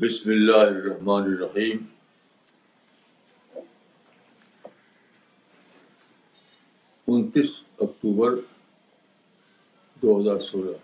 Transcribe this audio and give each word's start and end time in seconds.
بسم 0.00 0.30
اللہ 0.30 0.62
الرحمن 0.62 1.22
الرحیم۔ 1.24 1.84
انتیس 7.08 7.50
اکتوبر 7.78 8.34
دو 10.02 10.18
ہزار 10.20 10.40
سولہ۔ 10.48 10.76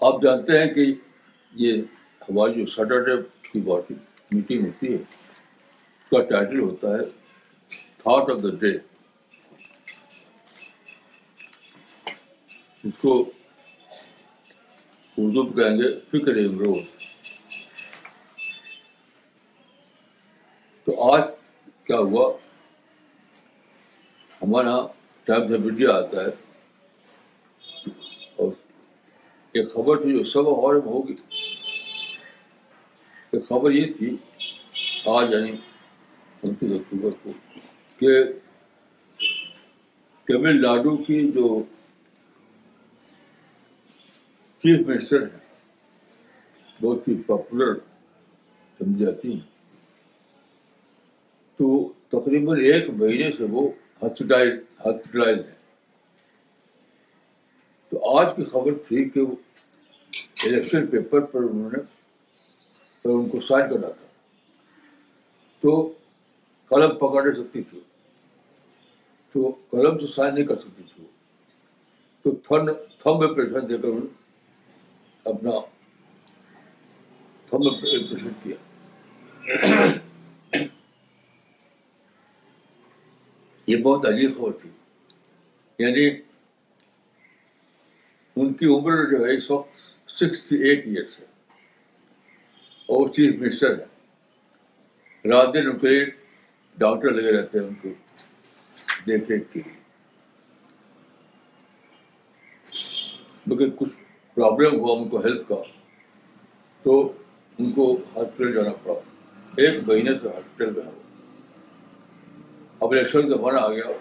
آپ 0.00 0.22
جانتے 0.22 0.58
ہیں 0.58 0.72
کہ 0.74 0.86
یہ 1.54 1.82
ہماری 2.28 2.54
جو 2.54 2.70
سیٹرڈے 2.70 3.16
کی 3.50 3.60
باڈی 3.68 3.94
میٹنگ 4.30 4.66
ہوتی 4.66 4.92
ہے، 4.92 5.02
اس 5.02 6.08
کا 6.10 6.22
ٹائٹل 6.30 6.60
ہوتا 6.60 6.94
ہے 6.96 7.04
تھاٹ 7.98 8.30
آف 8.30 8.42
دا 8.42 8.56
ڈے 8.60 8.72
اس 12.84 12.98
کو 13.02 13.12
اردو 15.18 15.42
میں 15.42 15.52
کہیں 15.54 15.78
گے 15.78 15.88
فکر 16.10 16.36
امروز 16.38 16.78
تو 20.86 21.12
آج 21.12 21.22
کیا 21.86 21.98
ہوا 21.98 22.30
ہمارے 24.40 24.66
یہاں 24.66 24.86
ٹائمس 25.26 25.52
آف 25.52 25.66
انڈیا 25.66 25.94
آتا 25.94 26.24
ہے 26.24 26.30
اور 28.36 28.50
ایک 29.54 29.72
خبر 29.72 30.00
تھی 30.02 30.12
جو 30.12 30.24
سب 30.24 30.48
اور 30.48 30.74
ہوگی 30.84 31.14
ایک 33.32 33.46
خبر 33.48 33.70
یہ 33.70 33.92
تھی 33.98 34.16
آج 35.08 35.32
یعنی 35.32 35.52
انتیس 36.42 36.72
اکتوبر 36.72 37.10
کو 37.22 37.30
کہ 38.00 38.22
تمل 40.28 40.60
ناڈو 40.62 40.96
کی 40.96 41.20
جو 41.34 41.62
چیف 44.62 44.86
منسٹر 44.86 45.22
ہیں 45.22 45.38
بہت 46.82 47.08
ہی 47.08 47.22
پاپولر 47.22 47.74
سمجھی 48.78 49.04
جاتی 49.04 49.32
ہیں۔ 49.32 49.40
تو 51.56 51.92
تقریباً 52.08 52.58
ایک 52.58 52.90
مہینے 52.90 53.30
سے 53.38 53.44
وہ 53.50 53.70
ہاسپٹائز 54.02 54.52
ہاسپٹلائز 54.86 55.38
ہیں۔ 55.38 55.54
تو 57.88 58.18
آج 58.18 58.36
کی 58.36 58.44
خبر 58.44 58.70
تھی 58.88 59.08
کہ 59.08 59.20
وہ 59.20 59.34
الیکشن 60.44 60.86
پیپر 60.86 61.20
پر 61.20 61.40
انہوں 61.40 61.70
نے 61.70 61.78
پر 63.02 63.10
ان 63.10 63.28
کو 63.28 63.40
سائن 63.40 63.70
کرنا 63.70 63.88
تھا۔ 63.88 64.06
تو 65.60 65.92
قلم 66.68 66.94
پکڑ 66.96 67.24
نہیں 67.24 67.44
سکتی 67.44 67.62
تھی۔ 67.62 67.80
تو 69.32 69.58
قلم 69.70 69.98
سے 69.98 70.12
سائن 70.12 70.34
نہیں 70.34 70.46
کر 70.46 70.56
سکتی 70.56 70.82
تھی 70.94 71.04
تو 72.22 72.30
تھن 72.30 72.72
تھم 72.74 73.18
میں 73.18 73.28
پریشن 73.28 73.68
دے 73.68 73.78
کر 73.78 73.88
انہوں 73.88 74.00
نے 74.00 74.21
اپنا 75.24 75.50
تھم 77.46 77.80
پریشن 77.80 78.28
کیا۔ 78.42 78.56
یہ 83.66 83.76
بہت 83.76 84.06
عجیب 84.06 84.36
خبر 84.36 84.52
تھی۔ 84.52 84.70
یعنی 85.78 86.08
ان 88.36 88.52
کی 88.54 88.66
عمر 88.66 89.04
جو 89.10 89.26
ہے 89.26 89.36
اس 89.36 89.50
وقت 89.50 89.70
سکسٹی 90.10 90.56
ایٹ 90.56 90.86
ایئرس 90.86 91.20
ہے۔ 91.20 91.24
اور 92.86 93.08
چیف 93.08 93.34
منسٹر 93.34 93.78
ہے۔ 93.78 93.84
رات 95.28 95.54
دن 95.54 95.66
ان 95.70 95.78
کے 95.78 95.88
لیے 95.88 96.04
ڈاکٹر 96.78 97.10
لگے 97.10 97.32
رہتے 97.32 97.58
ہیں 97.58 97.66
ان 97.66 97.74
کو 97.74 97.88
دیکھ 99.06 99.30
ریکھ 99.30 99.52
کے 99.52 99.60
لیے۔ 99.66 99.82
مگر 103.46 103.68
کچھ 103.76 104.01
پرابلم 104.42 104.80
ہوا 104.80 104.98
ان 104.98 105.08
کو 105.08 105.20
ہیلتھ 105.20 105.48
کا، 105.48 105.54
تو 106.82 107.12
ان 107.58 107.72
کو 107.72 107.96
ہاسپٹل 108.16 108.52
جانا 108.52 108.70
پڑا۔ 108.82 108.94
ایک 109.56 109.88
مہینے 109.88 110.18
سے 110.22 110.28
ہاسپٹل 110.28 110.70
میں 110.70 110.82
اب 112.80 112.90
الیکشن 112.90 113.30
کا 113.30 113.36
زمانہ 113.36 113.58
آ 113.58 113.72
گیا، 113.72 113.92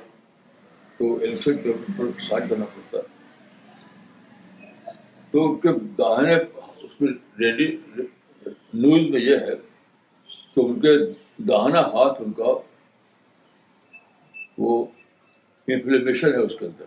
تو 0.98 1.16
الیکشن 1.16 1.58
کے 1.58 1.70
اوپر 1.70 2.06
سائن 2.30 2.48
کرنا 2.48 2.66
پڑتا۔ 2.66 2.98
ہے 2.98 3.04
تو 5.32 5.52
ان 5.52 5.60
کے 5.60 5.70
داہنے 5.80 6.36
اس 6.84 7.02
میں 7.02 7.14
ریڈی 7.40 7.78
نیوز 8.74 9.10
میں 9.12 9.22
یہ 9.22 9.36
ہے 9.36 9.56
کہ 10.56 10.60
ان 10.60 10.80
کے 10.80 10.98
داہنا 11.44 11.80
ہاتھ 11.80 12.22
ان 12.22 12.32
کا، 12.32 12.54
وہ 14.58 14.86
انفلیمیشن 15.68 16.28
ہے 16.28 16.38
اس 16.38 16.60
کے 16.60 16.66
اندر۔ 16.66 16.86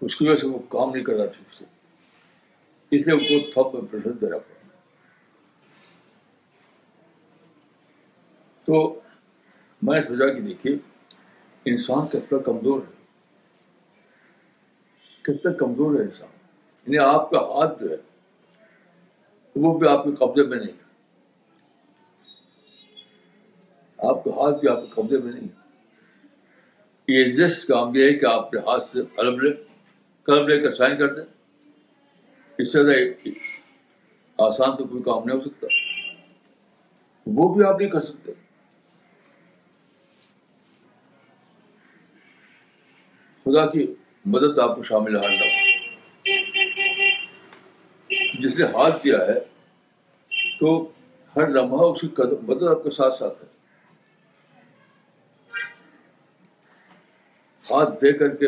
اس 0.00 0.16
کی 0.16 0.28
وجہ 0.28 0.36
سے 0.36 0.46
وہ 0.46 0.58
کام 0.58 0.90
نہیں 0.90 1.04
کر 1.04 1.12
رہا 1.12 1.26
ٹھیک 1.26 1.54
سے۔ 1.58 1.73
اس 2.90 3.06
لیے 3.06 3.36
ان 3.36 3.42
کو 3.42 3.70
تھپ 3.70 3.94
میں 3.94 4.00
دینا 4.04 4.38
پڑا۔ 4.38 4.68
تو 8.64 9.00
میں 9.82 10.00
نے 10.00 10.08
سوچا 10.08 10.32
کہ 10.32 10.40
دیکھیے، 10.40 10.76
انسان 11.64 12.08
کتنا 12.08 12.38
کمزور 12.38 12.80
ہے؟ 12.80 12.92
کتنا 15.22 15.52
کمزور 15.52 15.94
ہے 15.94 16.04
انسان؟ 16.04 16.28
یعنی 16.86 16.98
آپ 16.98 17.30
کا 17.30 17.38
ہاتھ 17.38 17.82
جو 17.82 17.90
ہے، 17.90 17.96
وہ 19.56 19.78
بھی 19.78 19.88
آپ 19.88 20.04
کے 20.04 20.10
قبضے 20.16 20.42
میں 20.42 20.58
نہیں۔ 20.58 20.76
آپ 23.98 24.24
کا 24.24 24.30
ہاتھ 24.30 24.60
بھی 24.60 24.68
آپ 24.68 24.76
کے 24.76 25.02
قبضے 25.02 25.18
میں 25.18 25.32
نہیں۔ 25.32 25.48
ایزسٹ 27.06 27.68
کام 27.68 27.96
یہ 27.96 28.04
ہے 28.04 28.14
کہ 28.14 28.26
آپ 28.26 28.50
کے 28.50 28.58
ہاتھ 28.58 28.84
سے 28.92 28.98
قلم 29.16 29.40
لے 29.40 29.50
قلم 30.22 30.48
لے 30.48 30.60
کر 30.60 30.74
سائن 30.74 30.98
کر 30.98 31.14
دیں۔ 31.14 31.33
اس 32.58 32.72
سے 32.72 32.84
زیادہ 32.84 33.28
آسان 34.38 34.76
تو 34.76 34.84
کوئی 34.84 35.02
کام 35.02 35.24
نہیں 35.24 35.38
ہو 35.38 35.44
سکتا۔ 35.44 35.66
وہ 37.26 37.54
بھی 37.54 37.64
آپ 37.64 37.80
نہیں 37.80 37.90
کر 37.90 38.02
سکتے۔ 38.02 38.32
خدا 43.44 43.66
کی 43.66 43.94
مدد 44.24 44.58
آپ 44.58 44.76
کو 44.76 44.82
شامل 44.82 45.16
حال 45.16 45.32
نہ 45.32 45.44
جس 48.40 48.58
نے 48.58 48.64
ہاتھ 48.64 49.04
دیا 49.04 49.18
ہے، 49.18 49.40
تو 50.60 50.92
ہر 51.36 51.48
لمحہ 51.48 51.84
اس 51.84 52.00
کی 52.00 52.06
مدد 52.42 52.62
آپ 52.62 52.84
کے 52.84 52.90
ساتھ 52.90 53.18
ساتھ 53.18 53.44
ہے۔ 53.44 53.48
ہاتھ 57.70 58.00
دے 58.02 58.12
کر 58.12 58.36
کے 58.36 58.46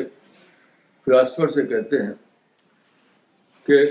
فلاسفر 1.05 1.49
سے 1.49 1.67
کہتے 1.67 2.03
ہیں 2.03 2.26
کہ 3.67 3.87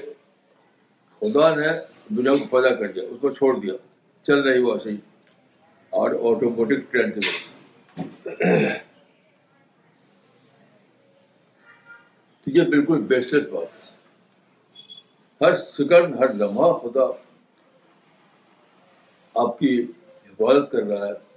خدا 1.19 1.55
نے 1.55 1.67
دنیا 2.09 2.31
کو 2.31 2.61
پیدا 2.61 2.75
کر 2.75 2.91
دیا، 2.91 3.03
اس 3.03 3.17
کو 3.21 3.31
چھوڑ 3.31 3.59
دیا۔ 3.59 3.73
چل 4.23 4.39
رہی 4.39 4.59
وہ 4.59 4.75
صحیح 4.83 4.97
اور 5.89 6.11
آٹومیٹک 6.11 6.91
ٹرین 6.91 7.11
کے 7.11 7.19
ذریعے 7.19 8.79
تو 12.43 12.51
یہ 12.51 12.61
بالکل 12.61 13.01
بیسٹ 13.01 13.33
بات 13.33 13.67
ہے۔ 13.75 13.93
ہر 15.41 15.55
سیکنڈ، 15.55 16.17
ہر 16.19 16.33
لمحہ 16.33 16.73
خدا 16.73 17.05
آپ 19.35 19.59
کی 19.59 19.81
حفاظت 20.25 20.71
کر 20.71 20.83
رہا 20.83 21.05
ہے۔ 21.05 21.35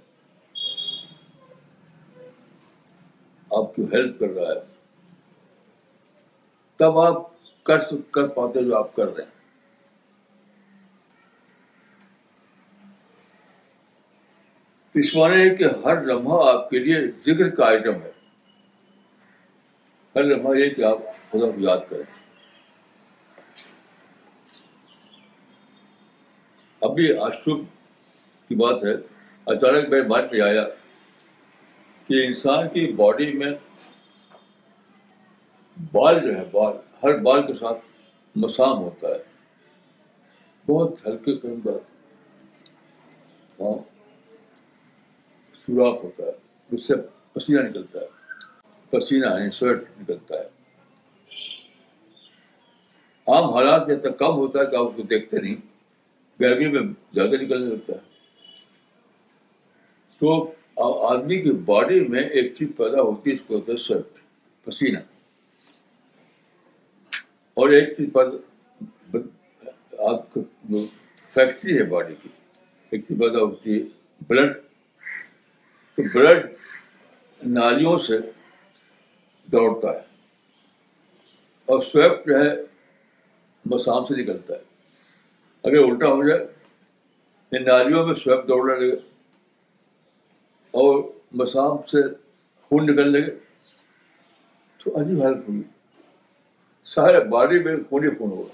آپ 3.51 3.75
کی 3.75 3.81
ہیلپ 3.81 4.19
کر 4.19 4.27
رہا 4.27 4.51
ہے۔ 4.51 4.59
تب 6.77 6.99
آپ 6.99 7.28
کر 7.69 7.95
کر 8.11 8.27
پاتے 8.27 8.63
جو 8.63 8.77
آپ 8.77 8.95
کر 8.95 9.05
رہے 9.05 9.23
ہیں۔ 9.23 9.39
اس 14.93 15.15
معنی 15.15 15.35
ہے 15.35 15.55
کہ 15.55 15.63
ہر 15.85 16.01
لمحہ 16.01 16.53
آپ 16.53 16.69
کے 16.69 16.79
لیے 16.79 17.01
ذکر 17.01 17.49
کا 17.49 17.65
آئٹم 17.65 17.93
ہے۔ 17.93 18.11
ہر 20.15 20.23
لمحہ 20.23 20.55
یہ 20.55 20.69
کہ 20.69 20.81
آپ 20.83 20.97
خدا 21.31 21.51
کو 21.51 21.53
یاد 21.57 21.77
کریں۔ 21.89 22.03
ابھی 26.81 27.17
آشب 27.17 27.61
کی 28.49 28.55
بات 28.55 28.83
ہے۔ 28.83 28.93
اچانک 29.45 29.89
میں 29.89 30.01
بات 30.01 30.31
میں 30.31 30.41
آیا 30.41 30.65
کہ 32.07 32.25
انسان 32.25 32.69
کی 32.69 32.93
باڈی 32.93 33.31
میں 33.33 33.51
بال 35.91 36.19
جو 36.19 36.35
ہے، 36.35 36.45
بال 36.51 36.88
ہر 37.03 37.17
بال 37.17 37.47
کے 37.47 37.53
ساتھ 37.53 37.77
مسام 38.35 38.77
ہوتا 38.77 39.07
ہے۔ 39.07 39.29
بہت 40.65 41.07
ہلکے 41.07 41.37
قسم 41.37 41.61
کا 41.61 41.71
ہاں 43.59 43.77
سوراخ 45.53 46.03
ہوتا 46.03 46.23
ہے۔ 46.23 46.31
اس 46.71 46.87
سے 46.87 46.93
پسینہ 47.33 47.61
نکلتا 47.61 47.99
ہے۔ 47.99 48.05
پسینہ 48.89 49.25
یعنی 49.25 49.49
سویٹ 49.51 49.77
نکلتا 50.01 50.35
ہے۔ 50.35 50.49
عام 53.27 53.49
حالات 53.49 53.87
جب 53.87 54.01
تک 54.01 54.19
کم 54.19 54.33
ہوتا 54.33 54.59
ہے 54.59 54.65
کہ 54.65 54.75
آپ 54.75 54.85
اس 54.85 54.93
کو 54.95 55.01
دیکھتے 55.01 55.39
نہیں۔ 55.39 55.55
گرمی 56.39 56.67
میں 56.67 56.81
زیادہ 57.13 57.35
نکلنے 57.41 57.75
لگتا 57.75 57.93
ہے۔ 57.93 58.09
تو 60.19 60.51
آدمی 61.07 61.41
کی 61.41 61.51
باڈی 61.51 61.99
میں 61.99 62.23
ایک 62.23 62.55
چیز 62.55 62.67
پیدا 62.77 63.01
ہوتی 63.01 63.29
ہے، 63.29 63.35
اس 63.35 63.41
کو 63.47 63.55
ہوتا 63.55 63.71
ہے 63.71 63.77
سویٹ 63.77 64.05
پسینہ۔ 64.65 64.99
اور 67.59 67.69
ایک 67.69 67.89
چیز 67.97 68.09
آپ 69.99 70.33
کا 70.33 70.41
جو 70.63 70.85
فیکٹری 71.33 71.77
ہے 71.77 71.83
باڈی 71.83 72.15
کی، 72.23 72.29
ایک 72.89 73.07
پیدا 73.07 73.39
ہوتی 73.39 73.73
ہے 73.73 73.87
بلڈ 74.27 74.53
تو 75.95 76.03
بلڈ 76.13 76.45
نالیوں 77.45 77.99
سے 77.99 78.17
دوڑتا 79.51 79.89
ہے۔ 79.93 80.03
اور 81.65 81.81
سویپ 81.91 82.27
جو 82.27 82.39
ہے 82.39 82.55
مسام 83.65 84.05
سے 84.05 84.21
نکلتا 84.21 84.53
ہے۔ 84.53 84.63
اگر 85.63 85.77
الٹا 85.77 86.07
ہو 86.07 86.27
جائے 86.27 86.47
یہ 87.51 87.59
نالیوں 87.59 88.05
میں 88.07 88.15
سویپ 88.15 88.47
دوڑنے 88.47 88.75
لگے، 88.75 88.95
اور 90.73 91.03
مسام 91.31 91.77
سے 91.91 92.01
خون 92.61 92.85
نکلنے 92.85 93.19
لگے، 93.19 93.35
تو 94.77 95.01
عجیب 95.01 95.21
حالت 95.23 95.49
ہوگی۔ 95.49 95.78
سارے 96.89 97.19
باڈی 97.29 97.59
میں 97.63 97.75
خون 97.89 98.03
ہی 98.03 98.09
خون 98.09 98.29
ہوگا 98.31 98.53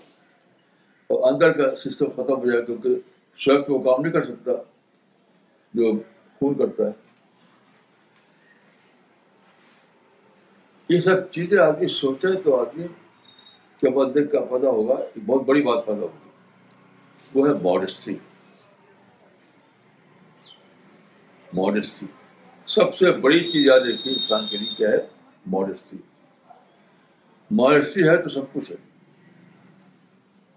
اور 1.10 1.32
اندر 1.32 1.52
کا 1.52 1.76
سسٹم 1.76 2.10
ختم 2.16 2.38
ہو 2.40 2.52
جائے 2.52 2.66
کیونکہ 2.66 2.90
سویپ 3.40 3.70
وہ 3.72 3.80
کام 3.84 4.02
نہیں 4.02 4.14
کر 4.14 4.26
سکتا 4.26 4.52
جو 5.74 5.92
خون 6.40 6.54
کرتا 6.54 6.86
ہے۔ 6.86 6.92
یہ 10.90 11.00
سب 11.00 11.32
چیزیں 11.32 11.58
آدمی 11.58 11.88
سوچے 11.88 12.34
تو 12.44 12.60
آدمی 12.60 12.88
کے 13.82 13.90
بندے 13.90 14.24
کا 14.24 14.40
پتا 14.40 14.68
ہوگا 14.68 14.96
بہت 15.26 15.46
بڑی 15.46 15.62
بات 15.62 15.86
پیدا 15.86 16.02
ہوگی۔ 16.02 16.30
وہ 17.34 17.48
ہے 17.48 17.54
ماڈسٹی 17.54 18.16
ماڈسٹی 21.54 22.06
سب 22.68 22.96
سے 22.96 23.12
بڑی 23.12 23.40
چیز 23.52 23.66
یاد 23.68 23.80
رکھیے 23.80 24.14
انسان 24.14 24.48
کے 24.48 24.58
لیے 24.58 24.76
کیا 24.76 24.90
ہے؟ 24.90 24.98
ماڈسٹی 25.46 25.98
ماڈسٹی 27.52 28.04
ہے 28.04 28.18
تو 28.18 28.30
سب 28.30 28.54
کچھ 28.54 28.72
ہے۔ 28.72 28.76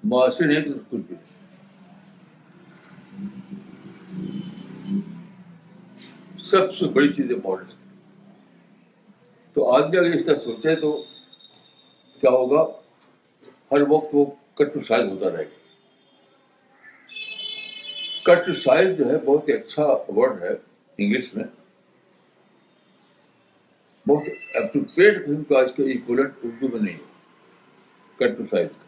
معاشر 0.04 0.46
نہیں 0.46 0.62
تو 0.62 0.70
کچھ 0.90 1.00
بھی۔ 1.00 1.16
سب 6.46 6.74
سے 6.74 6.86
بڑی 6.86 7.12
چیز 7.12 7.30
ہے 7.30 7.36
ماڈسٹی 7.36 7.74
تو 9.52 9.72
آدمی 9.72 9.98
اگر 9.98 10.14
اس 10.14 10.24
طرح 10.24 10.38
سوچے 10.44 10.76
تو 10.76 11.04
کیا 12.20 12.30
ہوگا؟ 12.30 12.66
ہر 13.72 13.80
وقت 13.88 14.08
وہ 14.12 14.26
کٹ 14.54 14.86
سائز 14.86 15.08
ہوتا 15.08 15.30
رہے 15.30 15.44
گا۔ 15.44 15.58
کٹ 18.22 18.56
سائز 18.56 18.98
جو 18.98 19.06
ہے 19.06 19.18
بہت 19.18 19.48
ہی 19.48 19.52
اچھا 19.54 19.82
ورڈ 20.08 20.42
ہے 20.42 20.50
انگلش 20.98 21.34
میں۔ 21.34 21.44
بہت 24.08 24.56
اپروپریٹ 24.56 25.24
قسم 25.24 25.42
کا 25.44 25.60
اس 25.60 25.72
کا 25.76 25.82
ایکولنٹ 25.84 26.44
اردو 26.44 26.68
میں 26.68 26.80
نہیں 26.80 26.94
ہے 26.94 27.06
کٹ 28.18 28.40
سائز 28.50 28.68
کا 28.68 28.86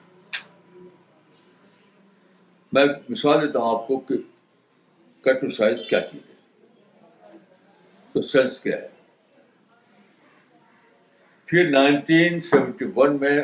میں 2.73 2.85
مثال 3.09 3.41
دیتا 3.41 3.59
ہوں 3.59 3.75
آپ 3.75 3.87
کو 3.87 3.99
کہ 4.01 4.17
کٹ 5.25 5.45
سائز 5.55 5.89
کیا 5.89 6.01
چیز 6.01 6.21
ہے 6.29 7.39
تو 8.15 8.23
سینس 8.23 8.59
کیا 8.59 8.77
ہے 8.77 8.89
پھر 11.49 11.71
نائنٹین 11.71 12.41
سیونٹی 12.41 12.85
ون 12.97 13.21
میں 13.21 13.39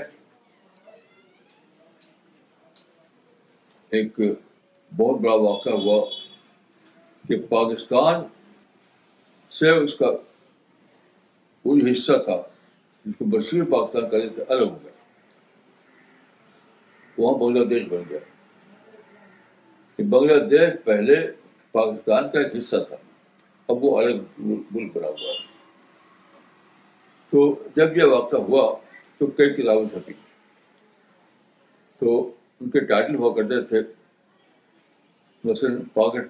ایک 3.92 4.18
بہت 4.18 5.20
بڑا 5.20 5.34
واقعہ 5.40 5.72
ہوا 5.72 6.04
کہ 7.24 7.36
پاکستان 7.48 8.22
سے 9.52 9.70
اس 9.76 9.94
کا 9.94 10.10
وہ 11.66 11.76
جو 11.76 11.86
حصہ 11.86 12.12
تھا 12.24 12.42
جس 13.04 13.14
کو 13.18 13.24
بشیر 13.24 13.64
پاکستان 13.64 14.10
کا 14.10 14.18
تھے 14.34 14.42
الگ 14.48 14.64
ہو 14.64 14.78
گیا۔ 14.82 14.90
وہاں 17.18 17.38
بنگلہ 17.38 17.64
دیش 17.64 17.88
بن 17.88 18.02
گیا۔ 18.08 18.18
بنگلہ 19.98 20.44
دیش 20.44 20.84
پہلے 20.84 21.32
پاکستان 21.72 22.30
کا 22.30 22.40
ایک 22.40 22.56
حصہ 22.56 22.76
تھا، 22.88 22.96
اب 23.68 23.84
وہ 23.84 24.00
الگ 24.00 24.22
ملک 24.38 24.96
بنا 24.96 25.08
ہوا 25.08 25.30
ہے۔ 25.30 25.46
تو 27.30 27.62
جب 27.76 27.96
یہ 27.96 28.02
واقعہ 28.02 28.38
ہوا، 28.38 28.76
تو 29.18 29.26
کئی 29.26 29.50
کتابیں 29.50 29.88
چھپی 29.88 30.12
تو 31.98 32.34
ان 32.60 32.70
کے 32.70 32.80
ٹائٹل 32.80 33.14
ہوا 33.14 33.34
کرتے 33.34 33.62
تھے، 33.62 33.92
مثلاً 35.44 35.82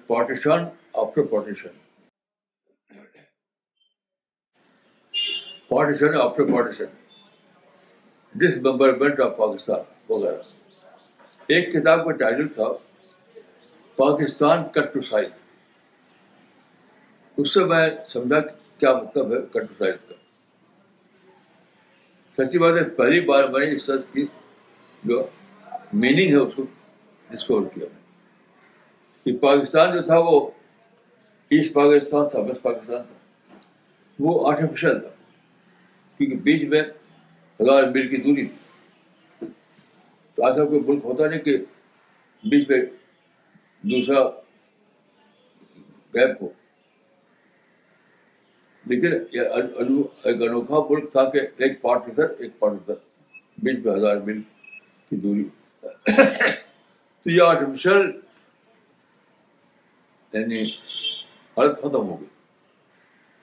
partition 0.07 0.63
after 0.93 1.21
partition 1.21 1.86
partition 5.67 6.21
after 6.21 6.43
partition 6.43 6.85
dismemberment 8.57 9.19
of 9.19 9.37
Pakistan 9.37 9.79
وغیرہ۔ 10.09 10.41
ایک 11.47 11.73
کتاب 11.73 12.05
کا 12.05 12.11
ٹائٹل 12.11 12.47
تھا، 12.47 12.63
پاکستان 13.95 14.67
کٹ 14.71 14.93
ٹو 14.93 15.01
سائز 15.01 15.27
اس 17.37 17.53
سے 17.53 17.63
میں 17.63 17.89
سمجھا 18.13 18.39
کیا 18.77 18.93
مطلب 18.93 19.33
ہے 19.33 19.37
کٹ 19.41 19.69
ٹو 19.69 19.73
سائز 19.77 19.95
کا۔ 20.09 20.15
سچی 22.37 22.57
بات 22.57 22.77
ہے، 22.77 22.89
پہلی 22.89 23.21
بار 23.21 23.43
میں 23.43 23.65
نے 23.65 23.75
اس 23.75 23.83
سچ 23.83 24.13
کی 24.13 24.27
جو 25.03 25.27
میننگ 25.93 26.31
ہے، 26.31 26.35
اس 26.35 26.53
کو 26.55 26.63
ڈسکور 27.29 27.61
کیا۔ 27.61 27.85
میں 27.93 28.03
کہ 29.23 29.37
پاکستان 29.37 29.93
جو 29.93 30.01
تھا، 30.01 30.17
وہ 30.17 30.51
ایسٹ 31.49 31.73
پاکستان 31.73 32.29
تھا 32.29 32.39
ویسٹ 32.39 32.61
پاکستان 32.61 33.03
تھا۔ 33.03 33.15
وہ 34.19 34.51
آرٹیفیشل 34.51 34.99
تھا۔ 34.99 35.09
کیونکہ 36.17 36.35
بیچ 36.37 36.69
میں 36.69 36.81
ہزار 37.61 37.83
میل 37.83 38.07
کی 38.07 38.17
دوری 38.17 38.45
تھی۔ 38.45 38.57
تو 40.35 40.45
ایسا 40.45 40.65
کوئی 40.65 40.81
ملک 40.87 41.05
ہوتا 41.05 41.27
نہیں 41.27 41.39
کہ 41.39 41.57
بیچ 42.43 42.69
میں 42.69 42.81
دوسرا 43.81 44.29
گیپ 46.13 46.43
ہو۔ 46.43 46.49
لیکن 48.85 49.13
ایک 50.23 50.41
انوکھا 50.41 50.75
ملک 50.89 51.11
تھا 51.11 51.29
کہ 51.29 51.39
ایک 51.57 51.81
پارٹ 51.81 52.01
ادھر، 52.07 52.29
ایک 52.39 52.59
پارٹ 52.59 52.73
ادھر، 52.73 52.93
بیچ 53.57 53.85
میں 53.85 53.95
ہزار 53.95 54.15
میل 54.15 54.41
کی 55.09 55.15
دوری۔ 55.15 55.43
تو 57.23 57.29
یہ 57.29 57.41
آرٹیفیشل 57.41 58.19
یعنی 60.33 60.63
حالت 61.57 61.77
ختم 61.77 61.95
ہو 61.95 62.19
گئی 62.19 62.27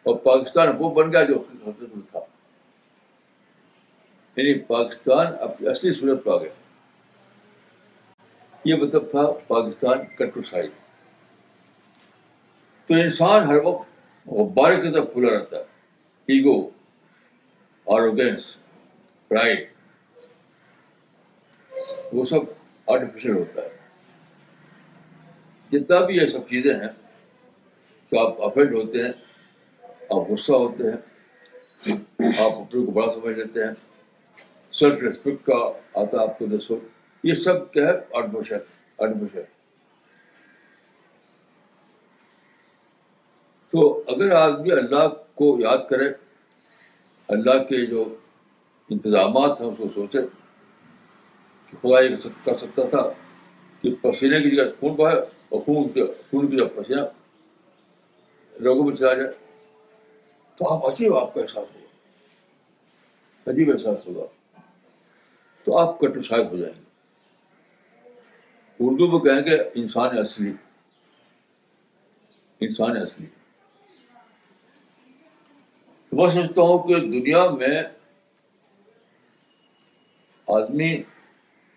اور 0.03 0.17
پاکستان 0.17 0.69
وہ 0.79 0.95
بن 0.95 1.13
گیا 1.13 1.23
جو 1.23 1.45
حقیقت 1.51 1.97
میں 1.97 2.07
تھا۔ 2.11 2.21
یعنی 4.37 4.55
پاکستان 4.59 5.27
اپنی 5.41 5.69
اصلی 5.69 5.93
صورت 5.93 6.25
پہ 6.25 6.31
آ 6.31 6.37
گیا۔ 6.37 6.53
یہ 8.65 8.75
مطلب 8.75 9.11
تھا 9.11 9.23
پاکستان 9.47 9.99
کٹو 10.17 10.41
سائز 10.51 10.71
تو 12.87 12.95
انسان 12.95 13.47
ہر 13.47 13.57
وقت 13.65 13.89
غبارے 14.27 14.77
کی 14.77 14.93
طرف 14.93 15.13
کھلا 15.13 15.31
رہتا 15.35 15.57
ہے۔ 15.57 15.63
ایگو 16.27 16.71
آروگینس 17.87 18.57
پرائڈ، 19.29 19.69
وہ 22.13 22.27
سب 22.27 22.43
آرٹیفیشل 22.87 23.37
ہوتا 23.37 23.63
ہے۔ 23.63 23.69
جتنا 25.73 26.01
بھی 26.01 26.17
یہ 26.17 26.27
سب 26.27 26.49
چیزیں 26.49 26.75
ہیں 26.75 26.93
کہ 28.11 28.19
آپ 28.19 28.43
افیکٹ 28.43 28.73
ہوتے 28.73 29.03
ہیں، 29.03 29.13
آپ 30.11 30.31
غصہ 30.31 30.53
ہوتے 30.53 30.83
ہیں، 30.85 30.99
آپ 32.39 32.53
اپنے 32.53 32.85
کو 32.85 32.91
بڑا 32.91 33.13
سمجھ 33.15 33.39
لیتے 33.39 33.65
ہیں۔ 33.65 33.75
سیلف 34.79 35.03
ریسپیکٹ 35.03 35.47
کا 35.47 35.73
آتا 35.95 36.23
آپ 36.23 36.39
کو 36.39 36.47
دسو۔ 36.47 36.79
یہ 37.25 37.35
سب 37.35 37.73
کیا 37.73 37.89
ہے 37.89 38.17
آرٹیفیشل 38.17 38.57
آرٹیفیشل 38.99 39.43
تو 43.71 44.03
اگر 44.09 44.33
آدمی 44.33 44.73
اللہ 44.73 45.09
کو 45.35 45.57
یاد 45.61 45.79
کرے، 45.91 46.09
اللہ 47.29 47.63
کے 47.63 47.87
جو 47.87 48.17
انتظامات 48.91 49.61
ہیں، 49.61 49.69
اس 49.69 49.75
کو 49.79 49.89
سوچے 49.95 50.19
کہ 51.71 51.77
خدا 51.83 52.01
یہ 52.01 52.17
کر 52.45 52.57
سکتا 52.57 52.83
تھا 52.91 53.13
کہ 53.83 53.95
پسینے 54.03 54.41
کی 54.41 54.57
جگہ 54.57 54.65
خون 54.81 54.93
بہے 54.93 55.13
اور 55.13 55.61
خون 55.61 55.89
خون 56.31 56.51
کی 56.51 56.57
جگہ 56.57 56.65
پسینہ 56.65 57.01
لوگوں 58.61 58.85
میں 58.85 58.97
چلا 58.97 59.15
جائے۔ 59.15 59.33
تو 60.57 60.75
آپ 60.75 60.93
عجیب 60.93 61.17
آپ 61.17 61.35
کا 61.35 61.41
احساس 61.41 61.75
ہوگا۔ 61.75 61.87
عجیب 63.51 63.71
احساس 63.71 64.07
ہوگا۔ 64.07 64.44
تو 65.65 65.79
آپ 65.79 65.99
کٹوسائز 65.99 66.47
ہو 66.53 66.57
جائیں 66.57 66.75
گے 66.75 66.83
اردو 68.81 69.07
میں 69.11 69.19
کہیں 69.21 69.41
گے 69.41 69.63
انسان 69.75 70.19
اصلی۔ 70.19 70.53
انسان 72.61 72.97
اصلی۔ 72.97 73.27
تو 76.09 76.17
میں 76.17 76.29
سمجھتا 76.29 76.61
ہوں 76.63 76.89
کہ 76.89 76.95
دنیا 76.95 77.51
میں 77.51 77.83
آدمی 80.49 81.03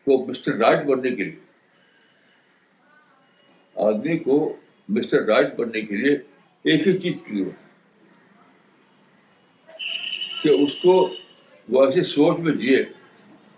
کو 0.08 0.26
مسٹر 0.26 0.52
رائٹ 0.54 0.86
بننے 0.86 1.16
کے 1.16 1.24
لیے، 1.24 1.40
آدمی 3.76 4.18
کو 4.18 4.58
مسٹر 4.90 5.22
رائٹ 5.22 5.56
بننے 5.56 5.82
کے 5.82 5.96
لیے 5.96 6.18
ایک 6.64 6.88
ہی 6.88 6.98
چیز 6.98 7.16
کی 7.26 7.44
ضرورت 7.44 7.68
کہ 10.44 10.50
اس 10.50 10.76
کو 10.76 11.14
وہ 11.70 11.86
ایسی 11.86 12.04
سوچ 12.04 12.40
میں 12.40 12.54
جیے 12.54 12.86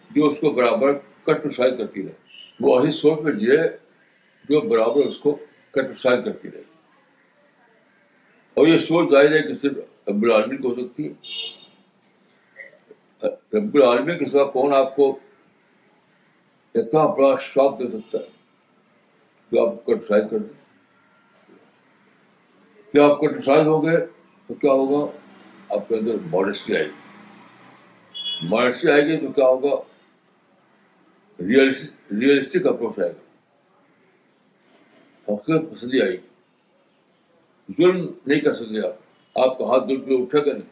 جو 0.09 0.27
اس 0.27 0.37
کو 0.41 0.49
برابر 0.49 0.93
کٹ 1.23 1.55
سائز 1.55 1.73
کرتی 1.77 2.03
رہے۔ 2.03 2.11
وہ 2.59 2.79
ایسی 2.79 2.97
سوچ 2.97 3.19
میں 3.19 3.31
جیے 3.31 3.57
جو 4.49 4.61
برابر 4.61 5.05
اس 5.05 5.17
کو 5.17 5.37
کرٹیسائز 5.71 6.19
کرتی 6.25 6.51
رہے۔ 6.51 6.61
اور 8.53 8.67
یہ 8.67 8.79
سوچ 8.79 9.11
ظاہر 9.11 9.35
ہے 9.35 9.41
کہ 9.41 9.53
صرف 9.53 9.77
رب 10.07 10.23
العالمین 10.23 10.61
کو 10.61 10.69
ہو 10.69 10.75
سکتی 10.75 11.07
ہے۔ 11.07 11.13
رب 13.53 13.75
العالمین 13.75 14.17
کے 14.17 14.25
سوا 14.25 14.51
کون 14.51 14.73
آپ 14.73 14.95
کو 14.95 15.19
اتنا 16.75 17.05
بڑا 17.05 17.35
شوق 17.41 17.79
دے 17.79 17.83
سکتا 17.87 18.17
ہے 18.17 18.29
جو 19.51 19.67
آپ 19.67 19.85
کو 19.85 19.95
کرٹیسائز 19.95 20.23
کر 20.31 20.37
دیں؟ 20.37 20.59
جب 22.93 23.03
آپ 23.03 23.19
کرٹیسائز 23.19 23.67
ہو 23.67 23.85
گئے 23.85 24.05
تو 24.47 24.53
کیا 24.53 24.71
ہوگا؟ 24.71 25.11
آپ 25.75 25.87
کے 25.87 25.95
اندر 25.95 26.11
ماڈسٹی 26.31 26.75
آئے 26.75 26.85
گی۔ 26.85 26.91
ماڈسٹی 28.41 28.91
آئے 28.91 29.05
گی 29.05 29.17
تو 29.17 29.31
کیا 29.31 29.45
ہوگا؟ 29.45 29.98
ریئلسٹک 31.39 32.67
اپروچ 32.67 32.99
آئے 32.99 33.11
گا 33.11 33.23
حقیقت 35.27 35.63
پسندی 35.71 36.01
آئے 36.01 36.11
گی 36.11 36.27
ظلم 37.77 38.05
نہیں 38.27 38.39
کر 38.39 38.55
سکتے 38.55 38.85
آپ۔ 38.87 39.39
آپ 39.39 39.57
کا 39.57 39.65
ہاتھ 39.65 39.87
دل 39.89 40.01
پہ 40.01 40.13
اٹھے 40.21 40.39
گا 40.39 40.57
نہیں؟ 40.57 40.69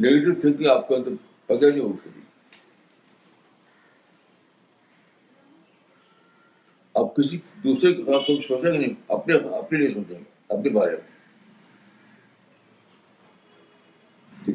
نیگیٹو 0.00 0.40
تھنکنگ 0.40 0.66
آپ 0.66 0.88
کے 0.88 0.94
اندر 0.94 1.10
پیدا 1.46 1.68
نہیں 1.68 1.80
اٹھ 1.80 2.00
سکتی۔ 2.00 2.20
آپ 6.94 7.16
کسی 7.16 7.38
دوسرے 7.64 7.92
کے 7.94 8.04
خلاف 8.04 8.22
کچھ 8.26 8.46
سوچیں 8.48 8.72
گے 8.72 8.78
نہیں، 8.78 8.94
اپنے 9.08 9.34
اپنے 9.34 9.78
لیے 9.78 9.94
سوچیں 9.94 10.18
گے، 10.18 10.24
اپنے 10.48 10.70
بارے 10.70 10.92
میں۔ 10.92 11.14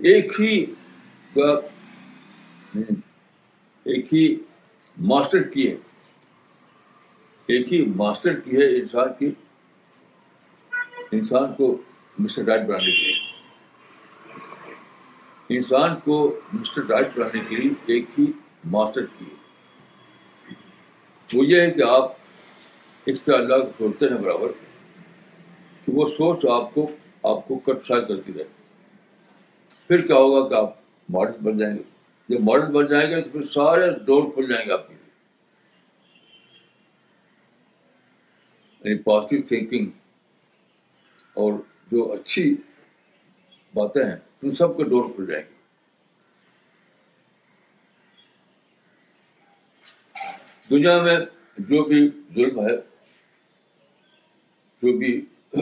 ایک 0.04 0.32
ہی 0.40 0.66
ایک 3.92 4.14
ہی 4.14 4.36
ماسٹر 4.98 5.44
کی 5.44 5.70
ہے۔ 5.72 5.76
ایک 7.46 7.74
ہی 7.74 7.86
ماسٹر 7.96 8.40
کی 8.40 8.58
ہے 8.58 8.66
انسان 8.80 9.08
کی۔ 9.20 9.32
انسان 11.12 11.54
کو 11.56 11.82
مسٹر 12.20 12.44
رائٹ 12.44 12.62
بنانے 12.62 12.86
کے 12.86 13.04
لیے۔ 13.04 13.20
انسان 15.58 16.00
کو 16.00 16.40
مسٹر 16.54 16.82
رائٹ 16.86 17.18
بنانے 17.18 17.40
کے 17.50 17.56
لیے 17.56 17.72
ایک 17.86 18.06
ہی 18.20 18.26
ماسٹر 18.66 19.06
کی 19.06 19.26
ہے۔ 19.26 19.36
وہ 21.34 21.46
یہ 21.46 21.62
ہے 21.62 21.72
کہ 21.72 21.84
آپ 21.84 22.12
اس 23.06 23.24
طرح 23.24 23.36
اللہ 23.36 23.56
کو 23.56 23.72
سوچتے 23.78 24.06
ہیں 24.06 24.18
برابر، 24.18 24.52
کہ 25.86 25.92
وہ 25.94 26.10
سوچ 26.10 26.46
آپ 26.46 26.74
کو 26.74 26.88
آپ 27.24 27.48
کو 27.48 27.60
کٹ 27.60 27.88
شاید 27.88 28.08
کرتی 28.08 28.34
رہے 28.34 28.44
پھر 29.88 30.08
کیا 30.08 30.16
ہوگا 30.16 30.50
کہ 30.50 30.54
آپ 30.54 30.74
ماڈل 31.10 31.38
بن 31.42 31.58
جائیں 31.58 31.76
گے۔ 31.78 31.84
جب 32.32 32.40
ماڈل 32.40 32.72
بن 32.72 32.88
جائیں 32.88 33.12
گے 33.12 33.22
تو 33.22 33.30
پھر 33.30 33.44
سارے 33.44 33.92
ڈور 34.06 34.32
کھل 34.34 34.48
جائیں 34.48 34.68
گے 34.68 34.72
آپ 34.74 34.88
کے 34.88 34.94
لیے۔ 34.94 35.10
یعنی 38.80 39.04
پازیٹیو 39.04 39.42
تھنکنگ 39.48 39.90
اور 41.34 41.54
جو 41.92 42.12
اچھی 42.12 42.56
باتیں 43.74 44.04
ہیں، 44.04 44.16
ان 44.42 44.56
سب 44.56 44.78
کے 44.78 44.84
ڈور 44.84 45.16
کھل 45.16 45.26
جائیں 45.26 45.44
گے۔ 45.44 45.56
دنیا 50.70 51.02
میں 51.02 51.18
جو 51.58 51.84
بھی 51.84 52.10
ظلم 52.36 52.60
ہے، 52.60 52.76
جو 54.82 54.98
بھی 54.98 55.26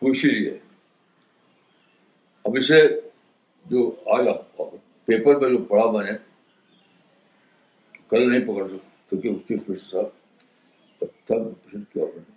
اسی 0.00 0.28
لیے 0.28 0.57
اب 2.48 2.56
اسے 2.56 2.80
جو 3.66 3.80
آیا 4.12 4.32
پیپر 5.08 5.38
میں 5.40 5.48
جو 5.50 5.58
پڑھا 5.64 5.90
میں 5.92 6.04
نے، 6.04 6.16
کل 8.10 8.30
نہیں 8.30 8.44
پکڑ 8.46 8.66
سکتا 8.68 9.08
کیونکہ 9.10 9.28
اس 9.28 9.42
کی 9.48 9.56
پھر 9.66 9.78
صاحب 9.90 10.08
تب 11.00 11.26
کیا 11.26 11.36
میں 12.04 12.24
نے 12.24 12.32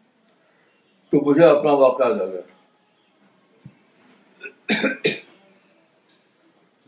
تو 1.13 1.19
مجھے 1.29 1.45
اپنا 1.45 1.71
واقعہ 1.83 2.09
لگا 2.09 2.41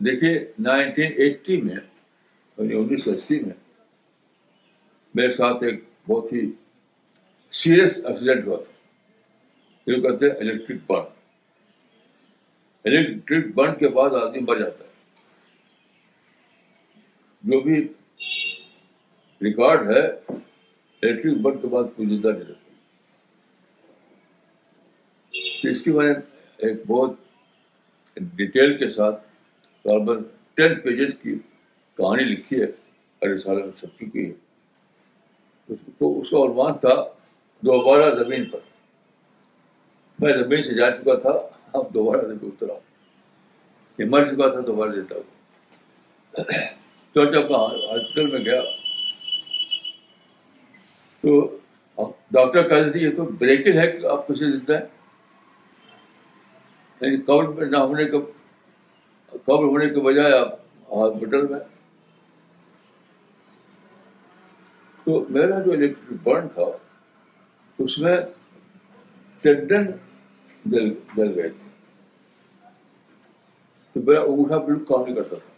دیکھیے، 0.00 0.34
نائنٹین 0.58 1.12
ایٹی 1.16 1.60
میں 1.62 1.74
یعنی 1.74 2.74
انیس 2.74 3.04
سو 3.04 3.10
اسی 3.10 3.40
میں، 3.40 3.58
میرے 5.14 5.30
ساتھ 5.32 5.64
ایک 5.64 5.82
بہت 6.08 6.32
ہی 6.32 6.44
سیریس 7.52 7.98
ایکسیڈنٹ 8.04 8.46
ہوا 8.46 8.62
تھا۔ 8.64 8.72
جو 9.86 10.00
کہتے 10.02 10.26
ہیں 10.26 10.36
الیکٹرک 10.40 10.90
برن 10.90 11.12
الیکٹرک 12.84 13.54
برن 13.54 13.74
کے 13.74 13.88
بعد 13.88 14.10
آدمی 14.10 14.38
مر 14.40 14.56
جاتا 14.56 14.84
ہے۔ 14.84 14.90
جو 17.42 17.60
بھی 17.60 17.88
ریکارڈ 19.42 19.90
ہے 19.90 20.06
الیکٹرک 21.02 21.38
برن 21.42 21.58
کے 21.58 21.66
بعد 21.66 21.84
کوئی 21.96 22.08
زندہ 22.08 22.28
نہیں 22.28 22.40
رہتا۔ 22.40 22.70
اس 25.62 25.82
کی 25.82 25.92
میں 25.92 26.06
نے 26.06 26.14
ایک 26.56 26.86
بہت 26.86 27.12
ڈیٹیل 28.16 28.78
کے 28.78 28.90
ساتھ 28.90 29.26
تقریباً 29.80 30.22
ٹین 30.54 30.80
پیجز 30.80 31.18
کی 31.22 31.34
کہانی 31.96 32.24
لکھی 32.24 32.60
ہے 32.60 32.66
ارے 33.22 33.38
سال 33.38 33.56
میں 33.56 33.70
چھپ 33.80 33.96
چکی 34.00 34.30
ہے۔ 34.30 34.32
تو 35.98 36.20
اس 36.20 36.30
کا 36.30 36.36
عنوان 36.36 36.78
تھا 36.78 37.04
دوبارہ 37.60 38.24
زمین 38.24 38.44
پر۔ 38.44 38.58
میں 40.18 40.32
زمین 40.32 40.62
سے 40.62 40.74
جا 40.74 40.90
چکا 40.90 41.14
تھا۔ 41.14 41.48
اب 41.74 41.94
دوبارہ 41.94 42.26
زمین 42.26 42.38
اترا 42.42 42.74
یہ 43.98 44.04
مر 44.10 44.24
چکا 44.24 44.48
تھا 44.48 44.60
دوبارہ 44.66 44.90
دیتا 44.90 45.14
ہوں 45.14 45.32
تو 47.14 47.24
جب 47.24 47.54
ہاسپٹل 47.54 48.30
میں 48.32 48.44
گیا۔ 48.44 48.60
تو 51.24 51.58
ڈاکٹر 52.30 52.68
کہتے 52.68 52.90
تھے، 52.92 53.00
یہ 53.00 53.16
تو 53.16 53.24
بریکنگ 53.38 53.78
ہے 53.78 53.86
کہ 53.92 54.06
آپ 54.06 54.26
کیسے 54.26 54.50
زندہ 54.52 54.72
ہیں؟ 54.72 54.86
یعنی 57.00 57.16
قبر 57.22 57.48
میں 57.48 57.66
نہ 57.66 57.76
ہونے 57.76 58.04
کا 58.04 58.18
قبر 59.26 59.64
ہونے 59.64 59.88
کے 59.88 60.00
بجائے 60.00 60.32
آپ 60.32 60.52
ہاسپٹل 60.92 61.46
میں 61.50 61.58
تو 65.06 65.24
میرا 65.30 65.58
جو 65.60 65.72
الیکٹرک 65.72 66.22
برن 66.22 66.48
تھا، 66.48 66.64
اس 67.78 67.98
میں 67.98 68.16
ٹینڈن 69.44 69.90
جل 70.64 70.88
جل 71.16 71.34
گئے 71.34 71.48
تھے۔ 71.48 71.63
تو 73.94 74.00
میرا 74.06 74.20
انگوٹھا 74.20 74.58
بالکل 74.58 74.84
کام 74.84 75.04
نہیں 75.04 75.14
کرتا 75.14 75.36
تھا۔ 75.36 75.50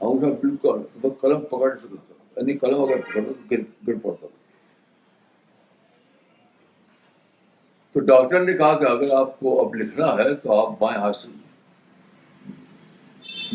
انگوٹھا 0.00 0.28
بالکل 0.28 0.98
بس 1.00 1.20
قلم 1.20 1.40
پکڑ 1.40 1.76
سکتا 1.78 1.96
تھا۔ 2.06 2.40
یعنی 2.40 2.58
قلم 2.58 2.80
اگر 2.80 3.00
پکڑتا 3.00 3.32
تو 3.32 3.54
گر 3.88 3.92
پڑتا 4.02 4.26
تھا۔ 4.26 4.44
تو 7.92 8.00
ڈاکٹر 8.00 8.44
نے 8.44 8.52
کہا 8.52 8.78
کہ 8.78 8.84
اگر 8.84 9.10
آپ 9.10 9.40
کو 9.40 9.68
اب 9.68 9.74
لکھنا 9.74 10.06
ہے 10.06 10.34
تو 10.34 10.60
آپ 10.60 10.78
بائیں 10.78 11.00
ہاتھ 11.00 11.16
سے 11.16 11.28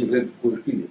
لکھنے 0.01 0.19
کی 0.19 0.27
کوشش 0.41 0.65
کیجیے۔ 0.65 0.88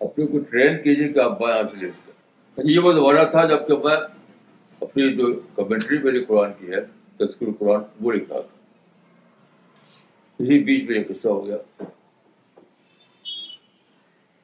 اپنے 0.00 0.26
کو 0.26 0.38
ٹرین 0.38 0.82
کیجیے 0.82 1.08
کہ 1.08 1.18
آپ 1.18 1.40
بائیں 1.40 1.62
ہاتھ 1.62 1.78
سے 1.78 1.86
لکھ 1.86 1.96
سکیں۔ 1.96 2.64
یہ 2.64 2.78
وہ 2.78 2.92
دوبارہ 2.92 3.24
تھا 3.30 3.44
جبکہ 3.44 3.76
میں 3.76 3.96
اپنی 4.80 5.16
جو 5.16 5.40
کمنٹری 5.54 5.98
میری 5.98 6.24
قرآن 6.24 6.50
کی 6.58 6.66
ہے 6.66 6.80
تذکر 7.16 7.46
قرآن، 7.58 7.80
وہ 8.00 8.12
لکھ 8.12 8.32
رہا 8.32 8.40
تھا۔ 8.40 8.55
اسی 10.38 10.64
بیچ 10.64 10.90
میں 10.90 10.98
یہ 10.98 11.04
قصہ 11.08 11.28
ہو 11.28 11.46
گیا۔ 11.46 11.56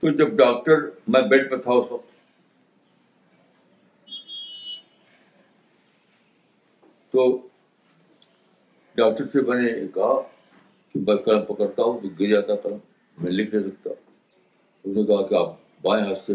تو 0.00 0.10
جب 0.10 0.28
ڈاکٹر، 0.28 0.78
میں 1.08 1.22
بیڈ 1.22 1.50
پہ 1.50 1.56
تھا 1.56 1.72
اس 1.72 1.92
وقت۔ 1.92 2.12
تو 7.10 7.48
ڈاکٹر 8.94 9.26
سے 9.26 9.40
میں 9.40 9.62
نے 9.62 9.88
کہا 9.94 10.20
کہ 10.92 11.00
میں 11.06 11.16
قلم 11.16 11.44
پکڑتا 11.44 11.82
ہوں 11.82 12.00
تو 12.00 12.08
گر 12.20 12.28
جاتا 12.28 12.56
قلم، 12.56 12.76
میں 13.18 13.32
لکھ 13.32 13.54
نہیں 13.54 13.68
سکتا۔ 13.68 13.90
اس 14.84 14.96
نے 14.96 15.02
کہا 15.04 15.26
کہ 15.26 15.34
آپ 15.34 15.54
بائیں 15.82 16.06
ہاتھ 16.06 16.26
سے 16.26 16.32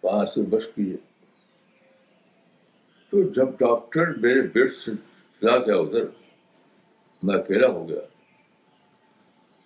بائیں 0.00 0.18
ہاتھ 0.18 0.30
سے 0.30 0.40
بش 0.42 0.64
کیجیے 0.74 0.96
تو 3.10 3.22
جب 3.22 3.46
ڈاکٹر 3.58 4.06
میرے 4.16 4.40
بیڈ 4.40 4.72
سے 4.72 4.92
چلا 5.40 5.58
گیا 5.58 5.76
ادھر، 5.76 6.04
میں 7.22 7.36
اکیلا 7.36 7.68
ہو 7.68 7.88
گیا۔ 7.88 8.00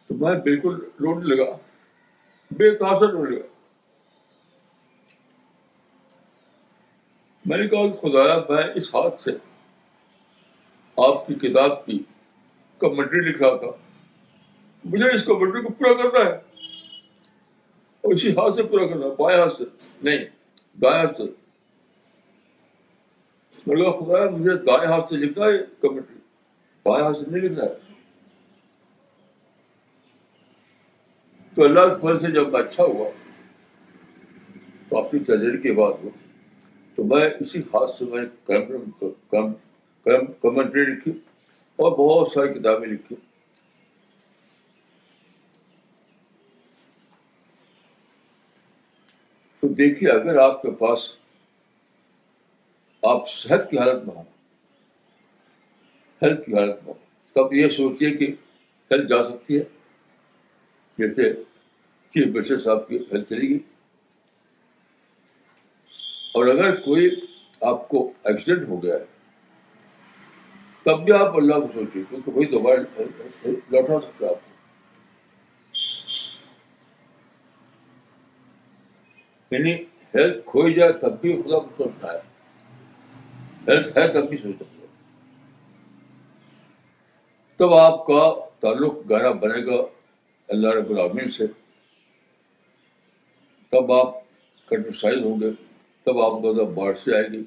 تو 0.06 0.14
میں 0.14 0.34
بالکل 0.34 0.88
رونے 1.00 1.34
لگا، 1.34 1.56
بے 2.50 2.70
تاثر 2.70 3.08
رونے 3.08 3.30
لگا۔ 3.30 3.46
میں 7.46 7.58
نے 7.58 7.68
کہا 7.68 7.86
کہ 7.86 7.92
خدایا، 7.92 8.38
میں 8.48 8.62
اس 8.74 8.94
ہاتھ 8.94 9.22
سے 9.22 9.30
آپ 10.96 11.26
کی 11.26 11.34
کتاب 11.34 11.86
کی 11.86 11.98
کمنٹری 12.78 13.20
لکھ 13.20 13.42
رہا 13.42 13.56
تھا۔ 13.56 14.00
مجھے 14.84 15.14
اس 15.14 15.24
کمنٹری 15.24 15.62
کو 15.62 15.68
پورا 15.68 15.94
کرنا 15.94 16.30
ہے۔ 16.30 16.36
اور 18.00 18.14
اسی 18.14 18.32
ہاتھ 18.32 18.54
سے 18.56 18.62
پورا 18.62 18.86
کرنا 18.86 19.06
ہے، 19.06 19.10
بائیں 19.10 19.40
ہاتھ 19.40 19.58
سے۔ 19.58 19.64
نہیں، 20.02 20.18
دائیں 20.80 21.06
ہاتھ 21.06 21.16
سے۔ 21.16 21.39
میں 23.66 23.76
نے 23.76 23.82
کہا 23.84 23.98
خدایا 23.98 24.30
مجھے 24.30 24.54
دائیں 24.66 24.86
ہاتھ 24.86 25.08
سے 25.08 25.16
لکھنا 25.16 25.46
ہے 25.46 25.58
کمنٹری 25.80 26.18
بائیں 26.86 27.02
ہاتھ 27.04 27.18
سے 27.18 27.30
نہیں 27.30 27.42
لکھنا 27.42 27.64
ہے 27.64 27.88
تو 31.56 31.64
اللہ 31.64 31.88
کے 31.88 31.94
فضل 32.00 32.18
سے 32.18 32.30
جب 32.30 32.56
اچھا 32.56 32.84
ہوا 32.84 33.08
تو 34.88 34.98
اپنی 34.98 35.20
تجربے 35.24 35.58
کی 35.58 35.72
بات 35.72 36.04
ہو 36.04 36.10
تو 36.98 37.04
میں 37.04 37.28
اسی 37.40 37.62
خاص 37.62 37.98
سے 37.98 38.04
میں 38.04 38.24
کمنٹری 40.42 40.84
لکھی 40.84 41.12
اور 41.78 41.92
بہت 41.92 42.32
ساری 42.34 42.52
کتابیں 42.54 42.88
لکھی 42.88 43.16
تو 49.62 49.68
دیکھیے 49.74 50.10
اگر 50.10 50.38
آپ 50.38 50.62
کے 50.62 50.70
پاس 50.70 51.08
آپ 53.10 53.28
صحت 53.30 53.70
کی 53.70 53.78
حالت 53.78 54.04
میں 54.04 54.16
ہوں 54.16 54.24
ہیلتھ 56.22 56.46
کی 56.46 56.54
حالت 56.54 56.84
میں 56.84 56.94
ہوں 56.94 57.00
تب 57.32 57.54
یہ 57.54 57.68
سوچیے 57.68 58.10
کہ 58.10 58.24
ہیلتھ 58.90 59.08
جا 59.08 59.30
سکتی 59.30 59.58
ہے۔ 59.58 59.62
جیسے 60.98 61.34
چیف 62.10 62.34
منسٹر 62.34 62.60
صاحب 62.60 62.88
کی 62.88 62.96
ہیلتھ 62.96 63.28
چلے 63.28 63.48
گی 63.48 63.58
اور 66.34 66.46
اگر 66.46 66.74
کوئی 66.76 67.10
آپ 67.60 67.88
کو 67.88 68.12
ایکسیڈنٹ 68.24 68.68
ہو 68.68 68.82
گیا 68.82 68.94
ہے، 68.94 69.04
تب 70.82 71.04
بھی 71.04 71.12
آپ 71.12 71.36
اللہ 71.36 71.54
کو 71.54 71.68
سوچیے 71.74 72.02
کیونکہ 72.08 72.30
وہی 72.30 72.46
دوبارہ 72.46 72.80
لوٹا 73.48 74.06
سکتا 74.06 74.26
ہے 74.26 74.30
آپ 74.30 74.36
کو۔ 74.36 74.50
یعنی 79.50 79.72
ہیلتھ 80.14 80.46
کھوئی 80.46 80.74
جائے 80.74 80.92
تب 80.92 81.20
بھی 81.20 81.42
خدا 81.42 81.58
کو 81.58 81.68
سوچنا 81.78 82.12
ہے۔ 82.12 82.29
ہیلتھ 83.68 83.98
ہے 83.98 84.08
تب 84.08 84.28
بھی 84.28 84.36
سوچ 84.36 84.56
سکتے 84.56 84.86
تب 87.56 87.74
آپ 87.74 88.06
کا 88.06 88.34
تعلق 88.60 89.10
گہرا 89.10 89.30
بنے 89.30 89.66
گا 89.66 89.82
اللہ 90.48 90.68
رب 90.68 90.90
العالمین 90.90 91.30
سے۔ 91.30 91.46
تب 93.70 93.92
آپ 93.92 94.14
کنٹرسائز 94.68 95.24
ہوں 95.24 95.40
گے، 95.40 95.50
تب 96.02 96.18
آپ 96.18 96.30
کو 96.30 96.64
باڑھ 96.66 96.98
سے 97.04 97.14
آئے 97.14 97.28
گی۔ 97.32 97.44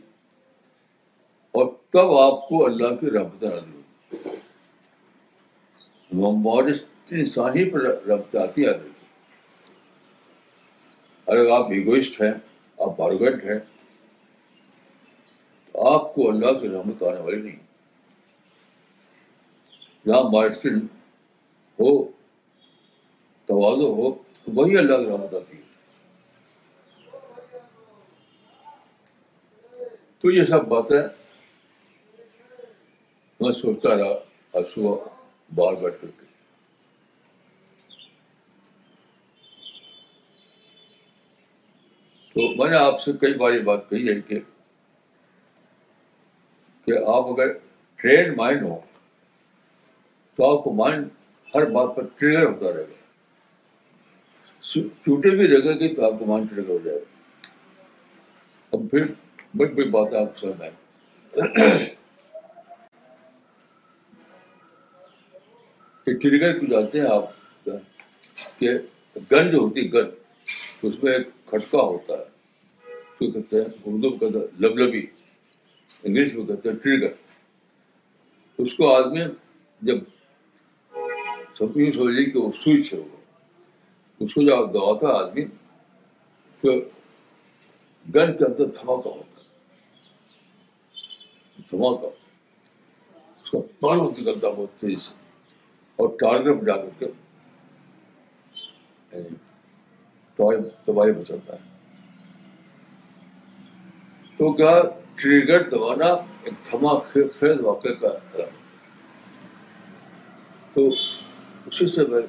اور 1.51 1.65
تب 1.89 2.17
آپ 2.17 2.47
کو 2.47 2.65
اللہ 2.65 2.95
کی 2.95 3.11
رحمت 3.11 3.43
آتی 3.43 3.71
ہوگی۔ 3.71 3.83
انسان 7.11 7.57
ہی 7.57 7.69
پر 7.69 7.79
رحمت 7.79 8.35
آتی 8.35 8.67
آ 8.67 8.71
گئی 8.71 8.91
اگر 11.25 11.49
آپ 11.49 11.65
ایگوئسٹ 11.71 12.21
ہیں، 12.21 12.33
آپ 12.79 12.97
بارگنٹ 12.97 13.43
ہیں 13.43 13.72
آپ 15.79 16.15
کو 16.15 16.29
اللہ 16.29 16.59
کی 16.59 16.69
رحمت 16.69 17.03
آنے 17.03 17.19
والی 17.19 17.41
نہیں۔ 17.41 17.55
جہاں 20.05 20.23
مارسٹن 20.23 20.79
ہو 21.79 22.03
توازو 23.45 23.93
ہو، 23.93 24.11
تو 24.11 24.51
وہی 24.53 24.77
اللہ 24.77 24.97
کی 24.97 25.05
رحمت 25.05 25.33
آتی 25.33 25.57
ہے۔ 25.57 25.63
تو 30.19 30.31
یہ 30.31 30.43
سب 30.43 30.65
باتیں 30.65 31.01
میں 33.39 33.53
سوچتا 33.53 33.89
رہا 33.97 34.13
اور 34.51 34.63
صبح 34.75 34.95
بار 35.55 35.73
بیٹھ 35.73 36.01
کر 36.01 36.07
کے۔ 36.07 36.23
تو 42.33 42.55
میں 42.55 42.71
نے 42.71 42.77
آپ 42.77 43.01
سے 43.01 43.11
کئی 43.13 43.33
بار 43.33 43.53
یہ 43.53 43.59
بات 43.59 43.89
کہی 43.89 44.09
ہے 44.09 44.21
کہ 44.21 44.39
کہ 46.85 46.91
آپ 47.07 47.25
اگر 47.25 47.47
ٹرین 47.99 48.33
مائنڈ 48.37 48.63
ہو 48.63 48.79
تو 50.35 50.57
آپ 50.57 50.63
کو 50.63 50.73
مائنڈ 50.73 51.07
ہر 51.55 51.65
بات 51.65 51.95
پر 51.95 52.03
ٹریگر 52.17 52.43
ہوتا 52.43 52.73
رہے 52.73 52.81
گا۔ 52.81 52.93
چوٹے 55.05 55.29
بھی 55.29 55.47
رہے 55.47 55.79
گی 55.79 55.95
تو 55.95 56.05
آپ 56.05 56.19
کو 56.19 56.25
مائنڈ 56.25 56.49
ٹریگر 56.49 56.69
ہو 56.69 56.77
جائے 56.83 56.99
گا۔ 56.99 57.05
اب 58.71 58.79
پھر 58.91 59.05
بڑی 59.57 59.73
بڑی 59.73 59.89
بات 59.89 60.13
آپ 60.13 60.39
سمجھ 60.39 60.61
آئے 60.61 60.71
کہ 66.07 66.13
ٹریگر 66.13 66.59
کو 66.59 66.65
جاتے 66.65 66.99
ہیں 66.99 67.07
آپ؟ 67.07 67.23
کہ 68.59 68.69
گن 69.31 69.51
جو 69.51 69.57
ہوتی 69.57 69.93
گن 69.93 70.09
اس 70.83 71.03
میں 71.03 71.13
ایک 71.13 71.27
کھٹکا 71.45 71.81
ہوتا 71.81 72.13
ہے۔ 72.13 72.23
تو 73.17 73.31
کہتے 73.31 73.57
ہیں 73.57 73.65
اردو 73.85 74.09
میں 74.09 74.17
کہتے 74.19 74.39
لب 74.59 74.77
لبی 74.77 75.05
انگلش 76.03 76.33
میں 76.33 76.45
کہتے 76.45 76.69
ہیں 76.69 76.75
ٹریگر۔ 76.75 77.11
اس 78.57 78.73
کو 78.77 78.95
آدمی 78.95 79.19
جب 79.81 79.95
سب 81.57 81.77
یوں 81.77 81.91
سمجھ 81.91 82.15
لی 82.15 82.31
کہ 82.31 82.39
وہ 82.39 82.51
سوئچ 82.63 82.93
ہے 82.93 82.99
وہ۔ 82.99 83.15
اس 84.19 84.33
کو 84.33 84.41
جب 84.41 84.69
دباتا 84.69 85.07
ہے 85.07 85.29
آدمی، 85.29 85.45
تو 86.61 86.71
گن 88.15 88.37
کے 88.37 88.45
اندر 88.45 88.65
دھماکہ 88.65 89.07
ہوتا 89.07 89.41
دھماکہ۔ 91.71 92.05
اس 93.43 93.51
کا 93.51 93.57
پڑھ 93.79 94.19
نکلتا 94.19 94.49
بہت 94.49 94.81
تیز 94.81 95.03
سے 95.03 95.13
اور 95.95 96.09
ٹارگیٹ 96.09 96.55
میں 96.55 96.63
جا 96.63 96.77
کر 96.77 96.89
کے 96.99 97.05
یعنی 99.13 99.35
تباہی 100.85 101.11
بچاتا 101.11 101.55
ہے۔ 101.55 101.73
تو 104.37 104.53
کیا 104.53 104.81
ٹریگر 105.23 105.69
دبانا 105.69 106.05
ایک 106.43 106.53
تھما 106.63 106.97
خیز 106.99 107.59
واقعے 107.59 107.95
کا 107.95 108.09
تو 110.73 110.87
اسی 111.65 111.87
سے 111.87 112.01
میں 112.03 112.21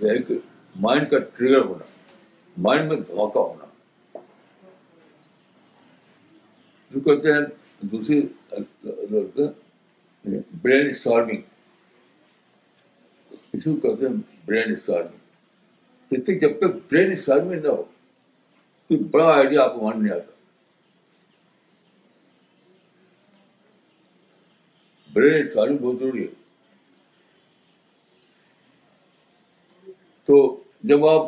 یہ 0.00 0.10
ہے 0.10 0.18
کہ 0.22 0.38
مائنڈ 0.76 1.10
کا 1.10 1.18
ٹریگر 1.18 1.58
ہونا 1.58 1.84
مائنڈ 2.58 2.88
میں 2.88 2.96
دھماکہ 2.96 3.38
ہونا۔ 3.38 3.64
جو 6.90 7.00
کہتے 7.00 7.32
ہیں، 7.32 7.40
دوسری 7.80 8.28
برین 10.62 10.90
اسٹارمنگ۔ 10.90 11.40
اسی 13.52 13.76
کو 13.76 13.90
کہتے 13.90 14.06
ہیں 14.06 14.14
برین 14.46 14.72
اسٹارمنگ۔ 14.72 16.38
جب 16.38 16.58
تک 16.58 16.92
برین 16.92 17.12
اسٹارمنگ 17.12 17.60
نہ 17.62 17.68
ہو 17.68 17.82
تو 18.88 19.04
بڑا 19.04 19.34
آئیڈیا 19.34 19.62
آپ 19.62 19.74
کو 19.74 19.80
مان 19.80 20.02
نہیں 20.02 20.14
آتا۔ 20.14 20.39
برین 25.12 25.46
اسٹارمنگ 25.46 25.78
بہت 25.78 25.98
ضروری 25.98 26.22
ہے۔ 26.22 26.32
تو 30.28 30.36
جب 30.84 31.06
آپ 31.06 31.22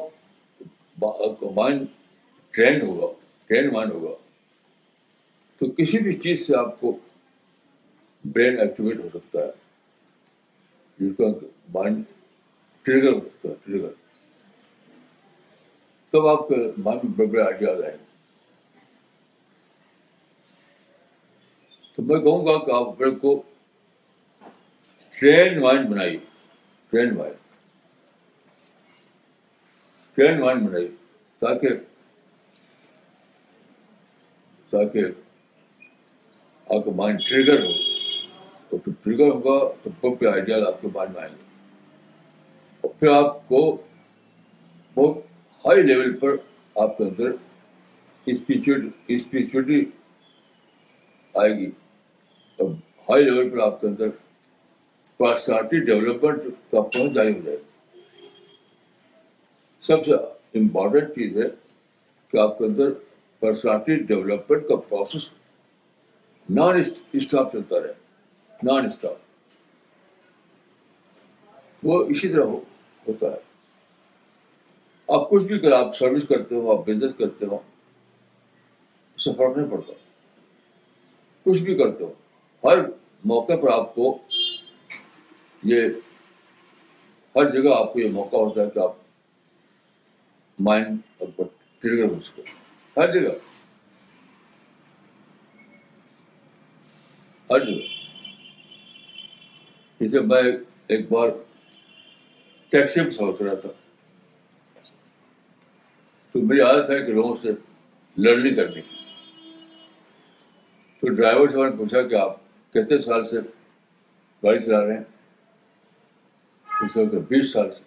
مائنڈ 1.54 1.86
ٹرینڈ 2.50 2.82
ہوگا 2.82 3.06
ٹرینڈ 3.46 3.72
مائنڈ 3.72 3.92
ہوگا، 3.92 4.14
تو 5.60 5.70
کسی 5.70 5.98
بھی 5.98 6.14
چیز 6.18 6.46
سے 6.46 6.56
آپ 6.56 6.80
کو 6.80 6.96
برین 8.24 8.58
ایکٹیویٹ 8.60 8.98
ہو 8.98 9.08
سکتا 9.14 9.38
ہے۔ 9.38 9.50
جس 10.98 11.16
کا 11.18 11.26
مائنڈ 11.74 12.02
ٹریگر 12.82 13.12
ہو 13.12 13.20
سکتا 13.20 13.48
ہے 13.48 13.54
ٹریگر 13.64 13.90
تب 16.12 16.26
آپ 16.26 16.48
کے 16.48 16.56
مائنڈ 16.78 17.04
میں 17.04 17.12
بڑے 17.16 17.26
بڑے 17.26 17.42
آئیڈیاز 17.42 17.82
آئیں۔ 17.82 17.96
گے 17.96 18.10
تو 21.94 22.02
میں 22.02 22.20
کہوں 22.20 22.46
گا 22.46 22.58
کہ 22.64 22.70
آپ 22.70 22.98
کو 23.20 23.42
ٹرین 25.22 25.61
مائنڈ 25.61 25.88
بنائیے 25.88 26.16
ٹرین 26.92 27.14
مائنڈ 27.14 27.37
ٹرین 30.18 30.40
مائنڈ 30.40 30.62
بنائیے 30.62 30.88
تاکہ 31.42 31.74
تاکہ 34.72 35.04
آپ 36.70 36.85
کا 36.85 36.90
مائنڈ 36.94 37.20
ٹریگر 37.28 37.58
ہو 37.61 37.70
اور 38.70 38.78
پھر 38.78 38.92
ٹریگر 39.02 39.30
ہوگا 39.30 39.58
تو 39.82 39.90
بہت 40.00 40.24
آئیڈیاز 40.32 40.62
آپ 40.66 40.80
کے 40.82 40.88
مائنڈ 40.94 41.14
میں 41.14 41.22
آئیں 41.22 41.32
گے 41.32 41.44
اور 42.85 42.90
پھر 43.00 43.08
آپ 43.08 43.48
کو 43.48 43.61
بہت 44.96 45.18
ہائی 45.64 45.82
لیول 45.82 46.11
پر 46.18 46.35
آپ 46.76 46.90
کے 46.98 47.04
اندر 47.04 47.30
اسپریچولیٹی 48.26 49.80
آئے 51.35 51.52
گی 51.58 51.70
اور 52.58 52.68
ہائی 53.08 53.24
لیول 53.24 53.50
پر 53.50 53.58
آپ 53.62 53.80
کے 53.80 53.87
اندر 53.87 54.08
پرسنالٹی 55.16 55.81
ڈیولپمنٹ 55.81 56.42
کا 56.70 56.81
پہنچ 56.81 57.12
جاری 57.12 57.35
ہو 57.35 57.40
جائے 57.40 57.57
سب 59.81 60.05
سے 60.05 60.12
امپورٹنٹ 60.59 61.09
چیز 61.09 61.37
ہے 61.37 61.48
کہ 62.29 62.37
آپ 62.37 62.59
کے 62.59 62.64
اندر 62.64 62.90
پرسنالٹی 63.40 63.96
ڈیولپمنٹ 63.96 64.68
کا 64.68 64.77
پروسیس 64.77 65.29
نان 66.51 66.83
اسٹاپ 67.12 67.53
چلتا 67.53 67.81
رہے۔ 67.81 67.92
نان 68.62 68.87
اسٹاپ 68.87 69.16
وہ 71.83 72.05
اسی 72.05 72.29
طرح 72.29 72.42
ہو, 72.42 72.61
ہوتا 73.09 73.27
ہے۔ 73.27 73.38
آپ 75.09 75.31
کچھ 75.31 75.42
بھی 75.42 75.59
کریں 75.59 75.79
آپ 75.79 75.96
سروس 75.96 76.22
کرتے 76.29 76.55
ہو 76.55 76.79
آپ 76.79 76.87
بزنس 76.87 77.12
کرتے 77.18 77.46
ہو 77.46 77.59
اس 79.16 79.25
سے 79.25 79.31
فرق 79.33 79.57
نہیں 79.57 79.70
پڑتا۔ 79.70 79.92
کچھ 81.44 81.61
بھی 81.61 81.75
کرتے 81.75 82.05
ہو 82.05 82.12
ہر 82.64 82.79
موقع 83.25 83.53
پر 83.62 83.72
آپ 83.72 83.94
کو 83.94 84.18
یہ 85.62 85.81
ہر 87.35 87.51
جگہ 87.51 87.75
آپ 87.77 87.92
کو 87.92 88.01
یہ 88.01 88.12
موقع 88.12 88.37
ہوتا 88.37 88.61
ہے 88.62 88.70
کہ 88.70 88.79
آپ 88.79 88.92
مائنڈ 90.59 90.98
ٹریگر 91.79 92.05
ہو 92.05 92.20
سکے 92.20 92.42
ہر 92.96 93.12
جگہ۔ 93.12 93.29
ہر 97.51 97.64
جگہ۔ 97.64 97.87
جیسے 100.01 100.20
میں 100.20 100.42
ایک 100.87 101.12
بار 101.12 101.29
ٹیکسی 102.68 103.01
میں 103.01 103.11
سفر 103.11 103.33
کر 103.38 103.44
رہا 103.44 103.55
تھا۔ 103.55 103.68
تو 106.33 106.38
میری 106.42 106.61
عادت 106.61 106.90
ہے 106.90 107.07
کہ 107.07 107.12
لوگوں 107.12 107.37
سے 107.42 107.48
لرننگ 108.16 108.57
کرنے 108.57 108.81
کی 108.81 108.96
تو 111.01 111.09
ڈرائیور 111.09 111.48
سے 111.48 111.57
میں 111.57 111.70
نے 111.70 111.77
پوچھا 111.77 112.03
کہ 112.03 112.14
آپ 112.14 112.37
کتنے 112.70 112.98
سال 112.98 113.29
سے 113.29 113.37
گاڑی 114.42 114.62
چلا 114.62 114.87
رہے 114.87 114.96
ہیں؟ 114.96 115.12
پوچھا 116.80 117.11
کہ 117.11 117.18
بیس 117.18 117.52
سال 117.52 117.70
سے۔ 117.74 117.82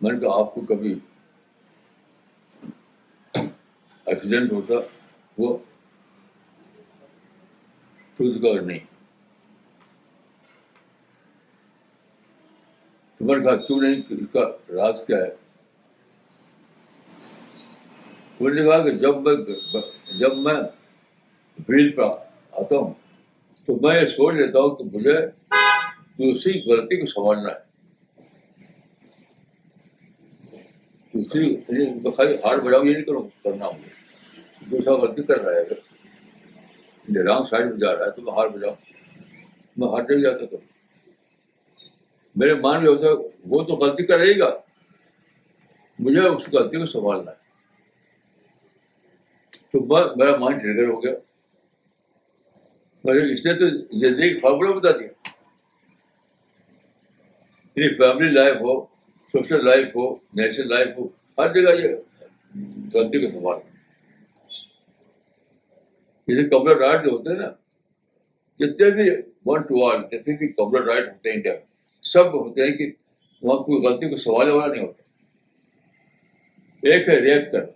میں 0.00 0.12
نے 0.12 0.18
کہا، 0.18 0.40
آپ 0.40 0.54
کو 0.54 0.60
کبھی 0.60 0.98
ایکسیڈنٹ 4.04 4.52
ہوتا، 4.52 4.74
وہ 5.38 5.58
کر 8.18 8.62
نہیں۔ 8.62 8.78
تو 13.16 13.24
میں 13.24 13.36
نے 13.36 13.44
کہا، 13.44 13.56
کیوں 13.56 13.82
نہیں؟ 13.82 14.02
اس 14.10 14.20
کا 14.32 14.40
راز 14.68 15.00
کیا 15.06 15.16
ہے؟ 15.16 15.34
انہوں 18.40 18.54
نے 18.54 18.64
کہا 18.64 18.84
کہ 18.84 18.90
جب 18.90 19.16
میں 19.16 19.34
جب 20.18 20.36
میں 20.36 20.54
فیلڈ 21.66 21.96
پر 21.96 22.04
آتا 22.52 22.76
ہوں، 22.76 22.94
تو 23.66 23.78
میں 23.82 24.02
یہ 24.02 24.06
سوچ 24.06 24.34
لیتا 24.34 24.58
ہوں 24.58 24.76
کہ 24.76 24.96
مجھے 24.96 25.18
دوسری 26.18 26.62
غلطی 26.62 26.96
کو 26.96 27.06
سنبھالنا 27.06 27.52
ہے۔ 27.52 27.68
دوسری 31.12 31.56
خالی 32.16 32.34
ہار 32.34 32.58
بجاؤ، 32.58 32.84
یہ 32.84 32.92
نہیں 32.92 33.04
کروں 33.04 33.22
کرنا 33.44 33.66
مجھے 33.66 33.90
دوسرا 34.70 34.94
غلطی 34.94 35.22
کر 35.22 35.40
رہا 35.40 35.52
ہے۔ 35.52 35.60
اگر 35.60 37.24
رانگ 37.24 37.44
سائڈ 37.50 37.66
میں 37.66 37.76
جا 37.76 37.96
رہا 37.96 38.06
ہے 38.06 38.10
تو 38.10 38.22
میں 38.22 38.32
ہار 38.32 38.48
بجاؤں۔ 38.48 38.74
میں 39.76 39.88
ہار 39.88 40.02
نہیں 40.08 40.22
جاتا 40.22 40.46
تو 40.46 40.56
میرے 42.36 42.54
مان 42.54 42.84
میں 42.84 42.90
ہوتا 42.90 43.36
وہ 43.44 43.62
تو 43.62 43.72
غلطی 43.74 44.06
کرے 44.06 44.38
گا۔ 44.38 44.60
مجھے 45.98 46.20
اس 46.20 46.42
غلطی 46.52 46.78
کو 46.78 46.86
سنبھالنا 46.86 47.30
ہے۔ 47.30 47.36
تو 49.72 49.80
میرا 50.16 50.36
مائنڈ 50.36 50.60
ٹریگر 50.62 50.88
ہو 50.88 51.02
گیا۔ 51.04 51.12
مگر 53.04 53.24
اس 53.24 53.46
نے 53.46 53.54
تو 53.54 53.68
زندگی 53.98 54.40
فارمولہ 54.40 54.74
بتا 54.74 54.90
دیا۔ 54.90 55.08
یعنی 57.78 57.94
فیملی 57.96 58.28
لائف 58.32 58.56
ہو 58.60 58.74
سوشل 59.34 59.64
لائف 59.64 59.96
ہو 59.96 60.10
نیشنل 60.34 60.68
لائف 60.68 60.88
ہو، 60.98 61.04
ہر 61.38 61.52
جگہ 61.54 61.74
یہ 61.80 61.94
غلطی 62.94 63.20
کا 63.20 63.30
سوال 63.32 63.58
جیسے 66.28 66.48
کمرہ 66.48 66.76
رائٹ 66.78 67.04
جو 67.04 67.10
ہوتے 67.10 67.30
ہیں 67.30 67.38
نا، 67.38 67.50
جتنے 68.60 68.90
بھی 68.90 69.10
ون 69.46 69.62
ٹو 69.62 69.84
آل 69.86 70.02
جتنے 70.10 70.36
بھی 70.36 70.48
کمرہ 70.52 70.84
رائٹ 70.84 71.06
ہوتے 71.08 71.28
ہیں 71.28 71.36
انڈیا 71.36 71.52
میں، 71.52 71.66
سب 72.04 72.34
ہوتے 72.34 72.62
ہیں 72.62 72.72
کہ 72.78 72.90
وہاں 73.42 73.58
کوئی 73.64 73.82
غلطی 73.86 74.08
کو 74.10 74.16
سوال 74.16 74.50
والا 74.50 74.72
نہیں 74.72 74.86
ہوتا۔ 74.86 75.02
ایک 76.82 77.08
ہے 77.08 77.18
ریئیکٹ 77.20 77.52
کرنا، 77.52 77.72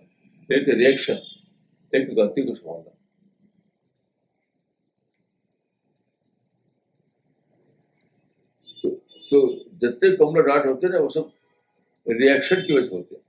ایک 0.49 0.67
ہے 0.69 0.73
ریئیکشن 0.77 1.15
ایک 1.93 2.09
غلطی 2.17 2.41
کو 2.41 2.55
سنبھالنا 2.55 2.92
تو 9.33 9.55
جتنے 9.55 10.15
کمرے 10.15 10.41
ڈاٹ 10.41 10.65
ہوتے 10.65 10.87
ہیں 10.87 10.93
نا، 10.93 10.99
وہ 10.99 11.09
سب 11.09 11.21
ریئیکشن 12.07 12.55
کی 12.67 12.73
وجہ 12.73 12.85
سے 12.85 12.95
ہوتے 12.95 13.15
ہیں۔ 13.15 13.23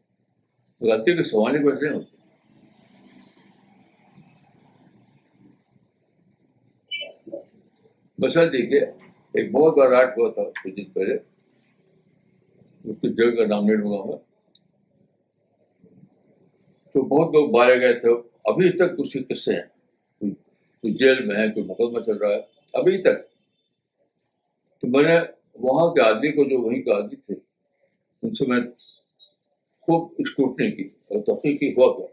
غلطی 0.81 1.17
کو 1.17 1.25
سنبھالنے 1.25 1.59
کی 1.59 1.65
وجہ 1.65 1.87
نہیں 1.87 1.95
ہوتے 1.95 2.17
مثلاً 8.19 8.49
دیکھیے، 8.53 8.81
ایک 9.33 9.53
بہت 9.53 9.77
بڑا 9.77 9.91
راٹ 9.91 10.19
ہوا 10.19 10.31
تھا 10.31 10.43
کچھ 10.43 10.75
دن 10.75 10.85
پہلے۔ 10.85 11.15
اس 12.85 12.97
کی 13.01 13.15
جگہ 13.15 13.37
کا 13.37 13.47
نام 13.47 13.65
نہیں 13.65 13.77
لوں 13.77 14.09
گا۔ 14.09 14.17
تو 16.93 17.03
بہت 17.03 17.35
لوگ 17.35 17.57
مارے 17.57 17.81
گئے 17.81 17.93
تھے۔ 17.93 18.09
ابھی 18.45 18.73
تک 18.73 18.93
اس 18.99 19.13
کے 19.13 19.35
قصے 19.35 19.53
ہیں۔ 19.53 19.63
کوئی 20.81 20.95
جیل 20.95 21.25
میں 21.27 21.37
ہے، 21.37 21.51
کوئی 21.51 21.67
مقدمہ 21.67 22.01
چل 22.01 22.17
رہا 22.17 22.29
ہے۔ 22.29 22.41
ابھی 22.73 23.03
تک۔ 23.03 23.29
تو 24.81 24.87
میں 24.87 25.03
نے 25.03 25.34
وہاں 25.55 25.95
کے 25.95 26.01
آدمی 26.01 26.33
کو 26.33 26.45
جو 26.45 26.61
وہیں 26.61 26.83
کے 26.83 26.93
آدمی 26.93 27.17
تھے، 27.17 27.35
ان 28.23 28.35
سے 28.35 28.47
میں 28.47 28.61
خوب 29.81 30.13
اسکوٹنی 30.19 30.71
کی 30.71 30.83
اور 30.83 31.23
تحقیقی 31.23 31.73
ہوا 31.73 31.97
کیا؟ 31.97 32.07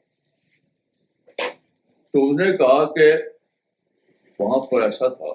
تو 2.12 2.30
انہوں 2.30 2.45
نے 2.45 2.58
کہا 2.58 2.93
کہ 2.93 3.13
وہاں 4.39 4.60
پر 4.60 4.82
ایسا 4.82 5.08
تھا 5.08 5.34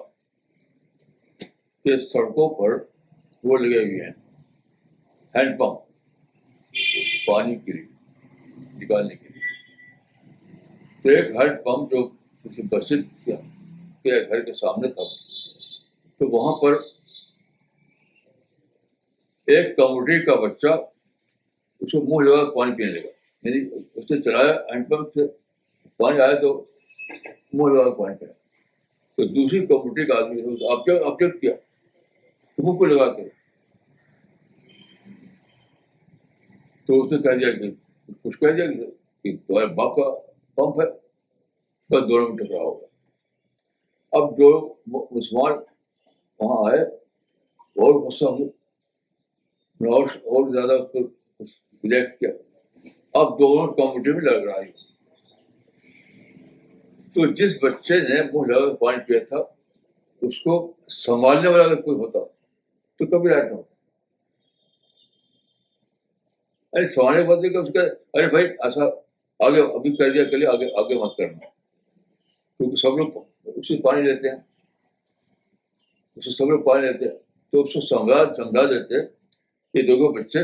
کہ 1.83 1.97
سڑکوں 1.97 2.49
پر 2.55 2.83
وہ 3.43 3.57
لگے 3.57 3.77
ہوئے 3.77 4.01
ہیں، 4.01 4.13
ہینڈ 5.35 5.59
پمپ، 5.59 5.79
پانی 7.27 7.55
کے 7.55 7.71
لیے، 7.71 7.85
نکالنے 8.73 9.15
کے 9.15 9.27
لیے۔ 9.29 9.41
تو 11.01 11.09
ایک 11.09 11.35
ہینڈ 11.35 11.63
پمپ 11.63 11.91
جو 11.91 12.07
کسی 12.43 12.61
مسجد 12.71 13.25
کے 13.25 14.29
گھر 14.29 14.41
کے 14.41 14.53
سامنے 14.53 14.87
تھا، 14.87 15.03
تو 16.17 16.27
وہاں 16.29 16.61
پر 16.61 16.96
ایک 19.47 19.77
کمیونٹی 19.77 20.25
کا 20.25 20.35
بچہ 20.35 20.67
اس 21.79 21.91
کو 21.91 22.01
منہ 22.01 22.29
لگا 22.29 22.49
پانی 22.55 22.75
پینے 22.75 22.91
لگا۔ 22.91 23.09
یعنی 23.43 23.75
اس 23.95 24.11
نے 24.11 24.21
چلایا 24.21 24.53
ہینڈ 24.53 24.89
پمپ 24.89 25.13
سے، 25.13 25.27
پانی 25.97 26.19
آیا 26.19 26.39
تو 26.41 26.63
منہ 27.53 27.73
لگا 27.73 27.89
پانی 27.89 28.15
پینا 28.15 28.33
تو 29.15 29.23
دوسری 29.23 29.65
کمیونٹی 29.65 30.05
کا 30.05 30.15
آدمی 30.15 30.67
آپ 30.71 30.85
کیا 30.85 30.95
آبجیکٹ 31.05 31.41
کیا۔ 31.41 31.55
تو 32.55 32.63
منہ 32.63 32.77
کو 32.77 32.85
لگا 32.85 33.13
کے۔ 33.13 33.29
تو 36.87 37.03
اس 37.03 37.11
نے 37.11 37.17
کہہ 37.17 37.37
دیا 37.37 37.51
کہ 37.51 37.71
کچھ 38.23 38.39
کہہ 38.39 38.47
دیا 38.47 38.65
کہ 39.23 39.37
تمہارے 39.47 39.65
باپ 39.65 39.95
کا 39.95 40.31
پمپ 40.55 40.81
ہے، 40.81 40.91
بس 41.89 42.09
دونوں 42.09 42.29
میں 42.29 42.37
ٹکرا 42.37 42.57
ہوگا 42.57 42.85
اب 44.11 44.37
جو 44.37 44.73
مسلمان 44.87 45.53
وہاں 46.39 46.71
آئے، 46.71 46.81
اور 47.55 47.93
غصہ 47.93 48.25
ہوئے 48.25 48.56
اور 49.79 50.03
اور 50.03 50.53
زیادہ 50.53 50.71
اس 50.71 50.87
کو 50.91 50.99
ریلیکٹ 51.83 52.19
کیا۔ 52.19 52.29
اب 53.13 53.39
دونوں 53.39 53.73
کمیونٹی 53.73 54.11
میں 54.11 54.21
لگ 54.21 54.45
رہا 54.45 54.61
ہے۔ 54.61 54.87
تو 57.07 57.33
جس 57.33 57.63
بچے 57.63 57.99
نے 57.99 58.21
منہ 58.33 58.53
لگا 58.53 58.75
پانی 58.75 58.97
پیا 59.07 59.19
تھا، 59.29 59.37
اس 60.21 60.39
کو 60.43 60.73
سنبھالنے 60.87 61.47
والا 61.47 61.63
اگر 61.63 61.81
کوئی 61.81 61.97
ہوتا، 61.97 62.19
تو 62.97 63.05
کبھی 63.05 63.29
رائٹ 63.29 63.43
نہ 63.43 63.55
ہوتا۔ 63.55 63.75
ارے 66.73 66.87
سنبھالنے 66.87 67.21
کے 67.21 67.27
بعد 67.27 67.37
اس 67.37 67.73
کا 67.73 67.81
ارے 68.13 68.27
بھائی، 68.27 68.45
ایسا 68.45 68.85
آگے 69.39 69.61
ابھی 69.61 69.95
کر 69.95 70.09
دیا، 70.09 70.23
کر 70.23 70.37
لیا، 70.37 70.51
آگے 70.51 70.79
آگے 70.79 70.95
مت 70.95 71.17
کرنا۔ 71.17 71.45
کیونکہ 72.57 72.75
سب 72.75 72.97
لوگ 72.97 73.23
اس 73.45 73.67
سے 73.67 73.81
پانی 73.81 74.01
لیتے 74.01 74.29
ہیں۔ 74.29 74.37
اس 76.15 76.25
سے 76.25 76.31
سب 76.31 76.45
لوگ 76.45 76.63
پانی 76.63 76.87
لیتے 76.87 77.05
ہیں۔ 77.05 77.17
تو 77.51 77.63
اس 77.63 77.73
کو 77.73 77.81
سمجھا 77.81 78.35
سمجھا 78.35 78.63
دیتے 78.63 79.01
ہیں۔ 79.01 79.16
کہ 79.77 79.83
دیکھو 79.83 80.13
بچے، 80.13 80.39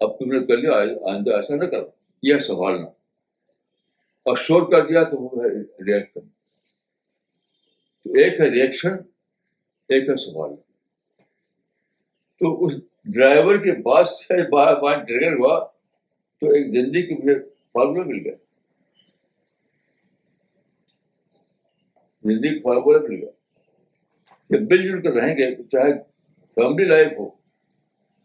اب 0.00 0.18
تم 0.18 0.32
نے 0.32 0.46
کر 0.46 0.56
لیا 0.56 0.72
آئندہ 1.12 1.30
ایسا 1.30 1.56
نہ 1.56 1.64
کرو، 1.64 1.90
یہ 2.22 2.38
سنبھالنا 2.38 2.86
اور 4.22 4.36
شور 4.36 4.72
کر 4.72 4.86
دیا 4.86 5.04
تو 5.04 5.16
وہ 5.16 5.44
ہے 5.44 5.48
ریئیکٹ 5.60 6.14
کرنا 6.14 6.28
تو 8.04 8.12
ایک 8.12 8.40
ہے 8.40 8.48
ریئیکشن 8.48 8.92
ایک 9.88 10.08
ہے 10.08 10.16
سنبھالنا 10.16 10.56
تو 12.38 12.66
اس 12.66 12.72
ڈرائیور 13.04 13.56
کے 13.56 13.82
پاس 13.82 14.26
سے 14.26 14.50
بارہ 14.50 14.74
پانچ 14.74 15.06
ٹریگر 15.06 15.32
ہوا، 15.32 15.64
تو 16.40 16.46
ایک 16.46 16.66
زندگی 16.66 17.02
کی 17.02 17.14
مجھے 17.14 17.34
فارمولہ 17.72 18.06
مل 18.06 18.22
گیا۔ 18.24 18.34
زندگی 22.22 22.60
فارمولہ 22.60 22.98
مل 22.98 23.14
گیا۔ 23.14 23.30
کہ 24.48 24.58
مل 24.60 24.82
جل 24.82 25.02
کر 25.02 25.10
رہیں 25.10 25.36
گے، 25.36 25.54
چاہے 25.54 25.92
فیملی 26.54 26.84
لائف 26.84 27.12
ہو۔ 27.18 27.43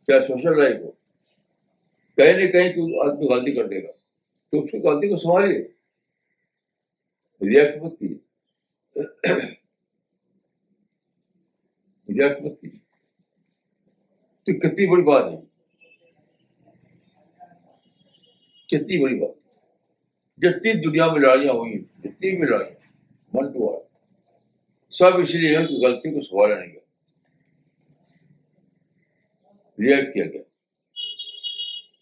چاہے 0.10 0.22
سوشل 0.22 0.58
لائف 0.58 0.78
ہو؟ 0.82 0.92
کہیں 2.16 2.34
نہ 2.34 2.52
کہیں 2.52 2.70
تو 2.72 3.02
آدمی 3.02 3.28
غلطی 3.28 3.56
کر 3.56 3.68
دے 3.68 3.84
گا۔ 3.84 3.92
تو 4.52 4.64
اس 4.64 4.72
کی 4.72 4.78
غلطی 4.78 5.10
کو 5.10 5.18
سنبھالیے 5.18 5.60
ریئیکٹ 7.42 7.84
مت 7.84 8.00
کیجیے۔ 8.00 8.18
ریئیکٹ 12.10 12.42
مت 12.42 12.62
کیجیے۔ 12.62 12.80
تو 14.46 14.60
کتنی 14.60 14.88
بڑی 14.88 15.04
بات 15.04 15.24
ہے۔ 15.34 15.38
کتنی 18.68 19.04
بڑی 19.04 19.20
بات۔ 19.20 19.58
جتنی 20.38 20.74
دنیا 20.74 21.08
میں 21.08 21.22
لڑائیاں 21.22 21.54
ہوئی 21.54 21.80
جتنی 21.80 22.38
بھی 22.38 22.48
لڑائیاں 22.48 22.92
من 23.34 23.54
ٹو 23.54 23.76
آر 23.76 23.82
سب 24.90 25.18
اس 25.24 25.36
لیے 25.36 25.58
ہے 25.58 25.68
کہ 25.68 25.74
غلطی 25.74 26.10
کو 26.12 26.22
سنبھالا 26.22 26.60
نہیں 26.60 26.74
گیا 26.74 26.80
ریئیکٹ 29.80 30.14
کیا 30.14 30.26
گیا۔ 30.26 30.42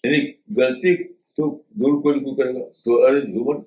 یعنی 0.03 0.31
غلطی 0.57 1.03
تو 1.13 1.61
دور 1.69 2.01
کوئی 2.01 2.19
کو 2.19 2.35
کرے 2.35 2.53
گا، 2.53 2.69
تو 2.85 3.05
ارے 3.05 3.19
ہیومن 3.19 3.63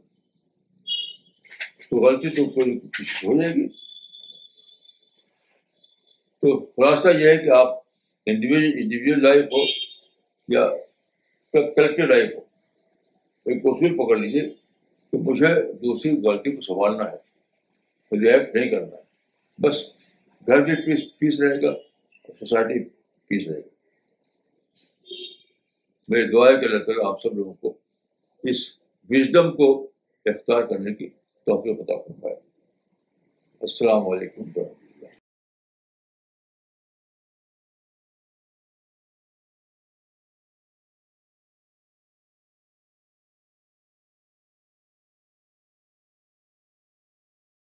تو 1.90 1.96
غلطی 1.96 2.28
تو 2.28 2.50
کوئی 2.50 2.78
کچھ 2.78 3.24
ہو 3.24 3.42
جائے 3.42 3.54
گی۔ 3.54 3.68
تو 6.40 6.66
خلاصہ 6.66 7.08
یہ 7.08 7.28
ہے 7.28 7.36
کہ 7.36 7.50
آپ 7.50 7.68
انڈیویجل 8.26 9.22
لائف 9.22 9.44
ہو 9.44 9.64
یا 10.48 10.68
کلیکٹو 11.52 12.06
لائف 12.06 12.34
ہو، 12.34 12.40
ایک 13.46 13.62
اصول 13.64 13.96
پکڑ 13.96 14.16
لیجیے 14.16 14.42
کہ 15.12 15.18
مجھے 15.18 15.72
دوسری 15.72 16.10
غلطی 16.12 16.56
کو 16.56 16.60
سنبھالنا 16.60 17.12
ہے 17.12 17.16
ریئیکٹ 18.20 18.54
نہیں 18.54 18.70
کرنا 18.70 18.96
ہے۔ 18.96 19.02
بس 19.58 19.76
گھر 20.46 20.60
بھی 20.60 20.74
پیس 20.74 21.18
پیس 21.18 21.40
رہے 21.40 21.62
گا 21.62 21.74
سوسائٹی 22.38 22.84
پیس 23.26 23.48
رہے 23.48 23.60
گا۔ 23.60 23.79
میری 26.10 26.30
دعا 26.32 26.48
ہے 26.50 26.56
کہ 26.60 26.64
اللہ 26.64 26.84
تعالیٰ 26.84 27.06
آپ 27.06 27.20
سب 27.22 27.36
لوگوں 27.36 27.52
کو 27.54 27.74
اس 28.44 28.66
وزڈم 29.10 29.50
کو 29.56 29.70
اختیار 30.26 30.62
کرنے 30.62 30.94
کی 30.94 31.08
توقع 31.46 31.74
پتا 31.74 31.96
کر 31.98 32.20
پائے 32.20 32.34
السلام 33.62 34.08
علیکم 34.08 34.42
ورحمۃ 34.56 34.79